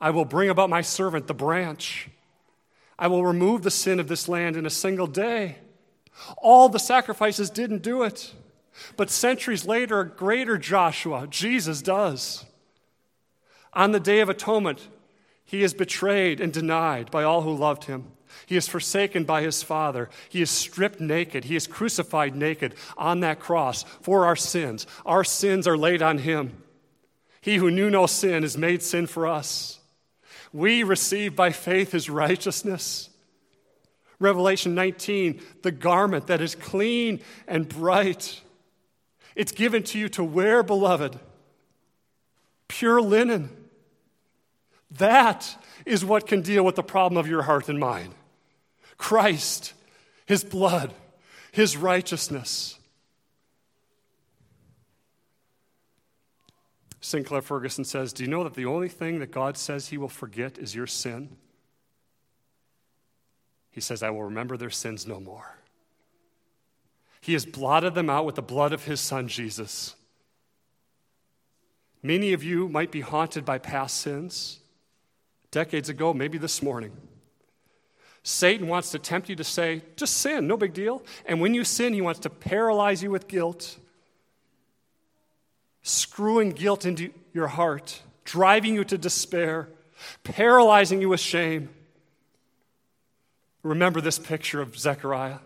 I 0.00 0.08
will 0.08 0.24
bring 0.24 0.48
about 0.48 0.70
my 0.70 0.80
servant, 0.80 1.26
the 1.26 1.34
branch. 1.34 2.08
I 2.98 3.08
will 3.08 3.26
remove 3.26 3.62
the 3.62 3.70
sin 3.70 4.00
of 4.00 4.08
this 4.08 4.26
land 4.26 4.56
in 4.56 4.64
a 4.64 4.70
single 4.70 5.06
day. 5.06 5.58
All 6.36 6.68
the 6.68 6.78
sacrifices 6.78 7.50
didn't 7.50 7.82
do 7.82 8.02
it. 8.02 8.34
But 8.96 9.10
centuries 9.10 9.66
later, 9.66 10.00
a 10.00 10.08
greater 10.08 10.58
Joshua, 10.58 11.26
Jesus, 11.28 11.82
does. 11.82 12.44
On 13.72 13.92
the 13.92 14.00
Day 14.00 14.20
of 14.20 14.28
Atonement, 14.28 14.88
he 15.44 15.62
is 15.62 15.74
betrayed 15.74 16.40
and 16.40 16.52
denied 16.52 17.10
by 17.10 17.24
all 17.24 17.42
who 17.42 17.54
loved 17.54 17.84
him. 17.84 18.12
He 18.46 18.56
is 18.56 18.68
forsaken 18.68 19.24
by 19.24 19.42
his 19.42 19.62
Father. 19.62 20.10
He 20.28 20.42
is 20.42 20.50
stripped 20.50 21.00
naked. 21.00 21.44
He 21.44 21.56
is 21.56 21.66
crucified 21.66 22.36
naked 22.36 22.74
on 22.96 23.20
that 23.20 23.40
cross 23.40 23.82
for 24.02 24.26
our 24.26 24.36
sins. 24.36 24.86
Our 25.04 25.24
sins 25.24 25.66
are 25.66 25.76
laid 25.76 26.02
on 26.02 26.18
him. 26.18 26.62
He 27.40 27.56
who 27.56 27.70
knew 27.70 27.90
no 27.90 28.06
sin 28.06 28.44
is 28.44 28.58
made 28.58 28.82
sin 28.82 29.06
for 29.06 29.26
us. 29.26 29.80
We 30.52 30.82
receive 30.82 31.36
by 31.36 31.52
faith 31.52 31.92
his 31.92 32.10
righteousness. 32.10 33.10
Revelation 34.20 34.74
19, 34.74 35.40
the 35.62 35.70
garment 35.70 36.26
that 36.26 36.40
is 36.40 36.54
clean 36.54 37.20
and 37.46 37.68
bright. 37.68 38.40
It's 39.36 39.52
given 39.52 39.82
to 39.84 39.98
you 39.98 40.08
to 40.10 40.24
wear, 40.24 40.62
beloved. 40.62 41.18
Pure 42.66 43.02
linen. 43.02 43.50
That 44.90 45.62
is 45.84 46.04
what 46.04 46.26
can 46.26 46.42
deal 46.42 46.64
with 46.64 46.74
the 46.74 46.82
problem 46.82 47.18
of 47.18 47.28
your 47.28 47.42
heart 47.42 47.68
and 47.68 47.78
mind. 47.78 48.14
Christ, 48.96 49.74
His 50.26 50.42
blood, 50.42 50.92
His 51.52 51.76
righteousness. 51.76 52.78
Sinclair 57.00 57.42
Ferguson 57.42 57.84
says 57.84 58.12
Do 58.12 58.24
you 58.24 58.28
know 58.28 58.44
that 58.44 58.54
the 58.54 58.66
only 58.66 58.88
thing 58.88 59.20
that 59.20 59.30
God 59.30 59.56
says 59.56 59.88
He 59.88 59.98
will 59.98 60.08
forget 60.08 60.58
is 60.58 60.74
your 60.74 60.86
sin? 60.86 61.36
He 63.70 63.80
says, 63.80 64.02
I 64.02 64.10
will 64.10 64.24
remember 64.24 64.56
their 64.56 64.70
sins 64.70 65.06
no 65.06 65.20
more. 65.20 65.58
He 67.20 67.32
has 67.34 67.44
blotted 67.44 67.94
them 67.94 68.08
out 68.08 68.24
with 68.24 68.36
the 68.36 68.42
blood 68.42 68.72
of 68.72 68.84
His 68.84 69.00
Son, 69.00 69.28
Jesus. 69.28 69.94
Many 72.02 72.32
of 72.32 72.42
you 72.44 72.68
might 72.68 72.90
be 72.90 73.00
haunted 73.00 73.44
by 73.44 73.58
past 73.58 74.00
sins, 74.00 74.60
decades 75.50 75.88
ago, 75.88 76.14
maybe 76.14 76.38
this 76.38 76.62
morning. 76.62 76.92
Satan 78.22 78.68
wants 78.68 78.90
to 78.90 78.98
tempt 78.98 79.28
you 79.28 79.36
to 79.36 79.44
say, 79.44 79.82
just 79.96 80.18
sin, 80.18 80.46
no 80.46 80.56
big 80.56 80.74
deal. 80.74 81.02
And 81.26 81.40
when 81.40 81.54
you 81.54 81.64
sin, 81.64 81.94
he 81.94 82.00
wants 82.00 82.20
to 82.20 82.30
paralyze 82.30 83.02
you 83.02 83.10
with 83.10 83.26
guilt, 83.26 83.78
screwing 85.82 86.50
guilt 86.50 86.84
into 86.84 87.10
your 87.32 87.48
heart, 87.48 88.02
driving 88.24 88.74
you 88.74 88.84
to 88.84 88.98
despair, 88.98 89.68
paralyzing 90.24 91.00
you 91.00 91.08
with 91.08 91.20
shame. 91.20 91.70
Remember 93.62 94.00
this 94.00 94.18
picture 94.18 94.60
of 94.60 94.78
Zechariah. 94.78 95.38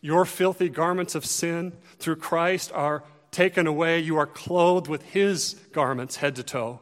Your 0.00 0.24
filthy 0.24 0.68
garments 0.68 1.14
of 1.14 1.24
sin 1.24 1.72
through 1.98 2.16
Christ 2.16 2.70
are 2.72 3.04
taken 3.30 3.66
away. 3.66 4.00
You 4.00 4.16
are 4.16 4.26
clothed 4.26 4.88
with 4.88 5.02
his 5.02 5.54
garments 5.72 6.16
head 6.16 6.36
to 6.36 6.42
toe. 6.42 6.80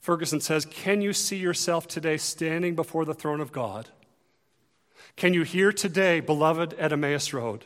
Ferguson 0.00 0.40
says, 0.40 0.64
Can 0.64 1.00
you 1.00 1.12
see 1.12 1.36
yourself 1.36 1.86
today 1.86 2.16
standing 2.16 2.74
before 2.74 3.04
the 3.04 3.14
throne 3.14 3.40
of 3.40 3.52
God? 3.52 3.88
Can 5.16 5.34
you 5.34 5.42
hear 5.42 5.72
today, 5.72 6.20
beloved 6.20 6.74
at 6.74 6.92
Emmaus 6.92 7.32
Road, 7.32 7.64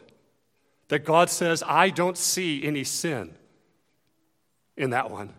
that 0.88 1.04
God 1.04 1.30
says, 1.30 1.62
I 1.66 1.90
don't 1.90 2.18
see 2.18 2.64
any 2.64 2.84
sin 2.84 3.34
in 4.76 4.90
that 4.90 5.10
one? 5.10 5.32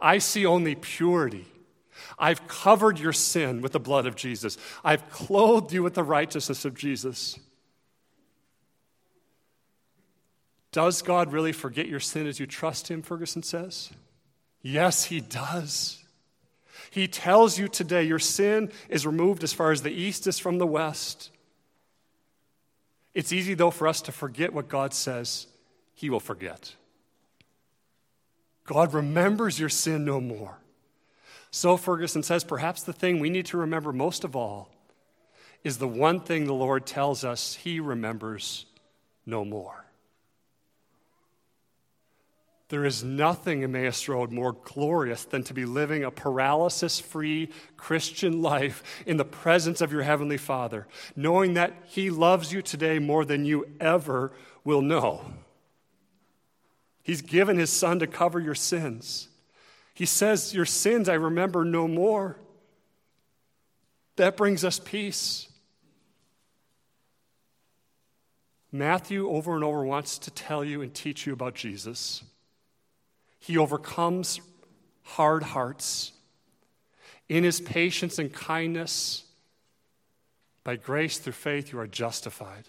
I 0.00 0.18
see 0.18 0.46
only 0.46 0.74
purity. 0.74 1.46
I've 2.18 2.48
covered 2.48 2.98
your 2.98 3.12
sin 3.12 3.62
with 3.62 3.72
the 3.72 3.80
blood 3.80 4.06
of 4.06 4.16
Jesus. 4.16 4.58
I've 4.84 5.08
clothed 5.10 5.72
you 5.72 5.82
with 5.82 5.94
the 5.94 6.02
righteousness 6.02 6.64
of 6.64 6.74
Jesus. 6.74 7.38
Does 10.72 11.02
God 11.02 11.32
really 11.32 11.52
forget 11.52 11.88
your 11.88 12.00
sin 12.00 12.26
as 12.26 12.38
you 12.40 12.46
trust 12.46 12.88
Him? 12.88 13.02
Ferguson 13.02 13.42
says. 13.42 13.90
Yes, 14.62 15.04
He 15.04 15.20
does. 15.20 16.02
He 16.90 17.06
tells 17.06 17.58
you 17.58 17.68
today 17.68 18.04
your 18.04 18.18
sin 18.18 18.72
is 18.88 19.06
removed 19.06 19.44
as 19.44 19.52
far 19.52 19.70
as 19.70 19.82
the 19.82 19.90
east 19.90 20.26
is 20.26 20.38
from 20.38 20.58
the 20.58 20.66
west. 20.66 21.30
It's 23.14 23.32
easy, 23.32 23.54
though, 23.54 23.70
for 23.70 23.88
us 23.88 24.00
to 24.02 24.12
forget 24.12 24.52
what 24.52 24.68
God 24.68 24.94
says 24.94 25.46
He 25.94 26.10
will 26.10 26.20
forget. 26.20 26.74
God 28.64 28.92
remembers 28.92 29.58
your 29.58 29.70
sin 29.70 30.04
no 30.04 30.20
more. 30.20 30.58
So, 31.50 31.76
Ferguson 31.76 32.22
says, 32.22 32.44
perhaps 32.44 32.82
the 32.82 32.92
thing 32.92 33.20
we 33.20 33.30
need 33.30 33.46
to 33.46 33.58
remember 33.58 33.92
most 33.92 34.24
of 34.24 34.36
all 34.36 34.70
is 35.64 35.78
the 35.78 35.88
one 35.88 36.20
thing 36.20 36.44
the 36.44 36.54
Lord 36.54 36.86
tells 36.86 37.24
us 37.24 37.54
He 37.54 37.80
remembers 37.80 38.66
no 39.26 39.44
more. 39.44 39.84
There 42.68 42.84
is 42.84 43.02
nothing, 43.02 43.62
in 43.62 43.74
Emmaus 43.74 44.08
Road, 44.08 44.30
more 44.30 44.52
glorious 44.52 45.24
than 45.24 45.42
to 45.44 45.54
be 45.54 45.64
living 45.64 46.04
a 46.04 46.10
paralysis 46.10 47.00
free 47.00 47.48
Christian 47.78 48.42
life 48.42 48.82
in 49.06 49.16
the 49.16 49.24
presence 49.24 49.80
of 49.80 49.90
your 49.90 50.02
Heavenly 50.02 50.36
Father, 50.36 50.86
knowing 51.16 51.54
that 51.54 51.72
He 51.86 52.10
loves 52.10 52.52
you 52.52 52.60
today 52.60 52.98
more 52.98 53.24
than 53.24 53.46
you 53.46 53.66
ever 53.80 54.32
will 54.64 54.82
know. 54.82 55.24
He's 57.02 57.22
given 57.22 57.56
His 57.56 57.70
Son 57.70 57.98
to 58.00 58.06
cover 58.06 58.38
your 58.38 58.54
sins. 58.54 59.28
He 59.98 60.06
says, 60.06 60.54
Your 60.54 60.64
sins 60.64 61.08
I 61.08 61.14
remember 61.14 61.64
no 61.64 61.88
more. 61.88 62.36
That 64.14 64.36
brings 64.36 64.64
us 64.64 64.78
peace. 64.78 65.48
Matthew, 68.70 69.28
over 69.28 69.56
and 69.56 69.64
over, 69.64 69.84
wants 69.84 70.18
to 70.18 70.30
tell 70.30 70.64
you 70.64 70.82
and 70.82 70.94
teach 70.94 71.26
you 71.26 71.32
about 71.32 71.56
Jesus. 71.56 72.22
He 73.40 73.58
overcomes 73.58 74.40
hard 75.02 75.42
hearts. 75.42 76.12
In 77.28 77.42
his 77.42 77.60
patience 77.60 78.20
and 78.20 78.32
kindness, 78.32 79.24
by 80.62 80.76
grace 80.76 81.18
through 81.18 81.32
faith, 81.32 81.72
you 81.72 81.80
are 81.80 81.88
justified. 81.88 82.68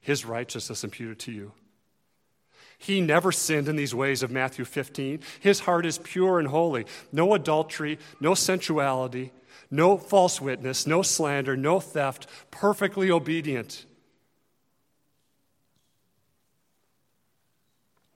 His 0.00 0.24
righteousness 0.24 0.82
imputed 0.82 1.18
to 1.18 1.32
you. 1.32 1.52
He 2.84 3.00
never 3.00 3.32
sinned 3.32 3.66
in 3.66 3.76
these 3.76 3.94
ways 3.94 4.22
of 4.22 4.30
Matthew 4.30 4.66
15. 4.66 5.20
His 5.40 5.60
heart 5.60 5.86
is 5.86 5.96
pure 5.96 6.38
and 6.38 6.48
holy. 6.48 6.84
No 7.12 7.32
adultery, 7.32 7.98
no 8.20 8.34
sensuality, 8.34 9.32
no 9.70 9.96
false 9.96 10.38
witness, 10.38 10.86
no 10.86 11.00
slander, 11.00 11.56
no 11.56 11.80
theft, 11.80 12.26
perfectly 12.50 13.10
obedient. 13.10 13.86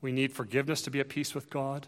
We 0.02 0.12
need 0.12 0.34
forgiveness 0.34 0.82
to 0.82 0.90
be 0.90 1.00
at 1.00 1.08
peace 1.08 1.34
with 1.34 1.48
God, 1.48 1.86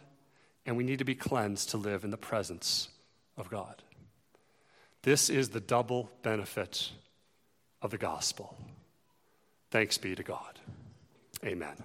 and 0.64 0.74
we 0.74 0.82
need 0.82 1.00
to 1.00 1.04
be 1.04 1.14
cleansed 1.14 1.68
to 1.70 1.76
live 1.76 2.02
in 2.02 2.10
the 2.10 2.16
presence 2.16 2.88
of 3.36 3.50
God. 3.50 3.82
This 5.02 5.28
is 5.28 5.50
the 5.50 5.60
double 5.60 6.10
benefit 6.22 6.92
of 7.82 7.90
the 7.90 7.98
gospel. 7.98 8.56
Thanks 9.70 9.98
be 9.98 10.14
to 10.14 10.22
God. 10.22 10.58
Amen. 11.44 11.76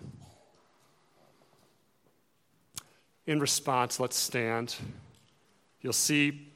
In 3.28 3.40
response, 3.40 4.00
let's 4.00 4.18
stand. 4.18 4.76
You'll 5.82 5.94
see 5.94 6.54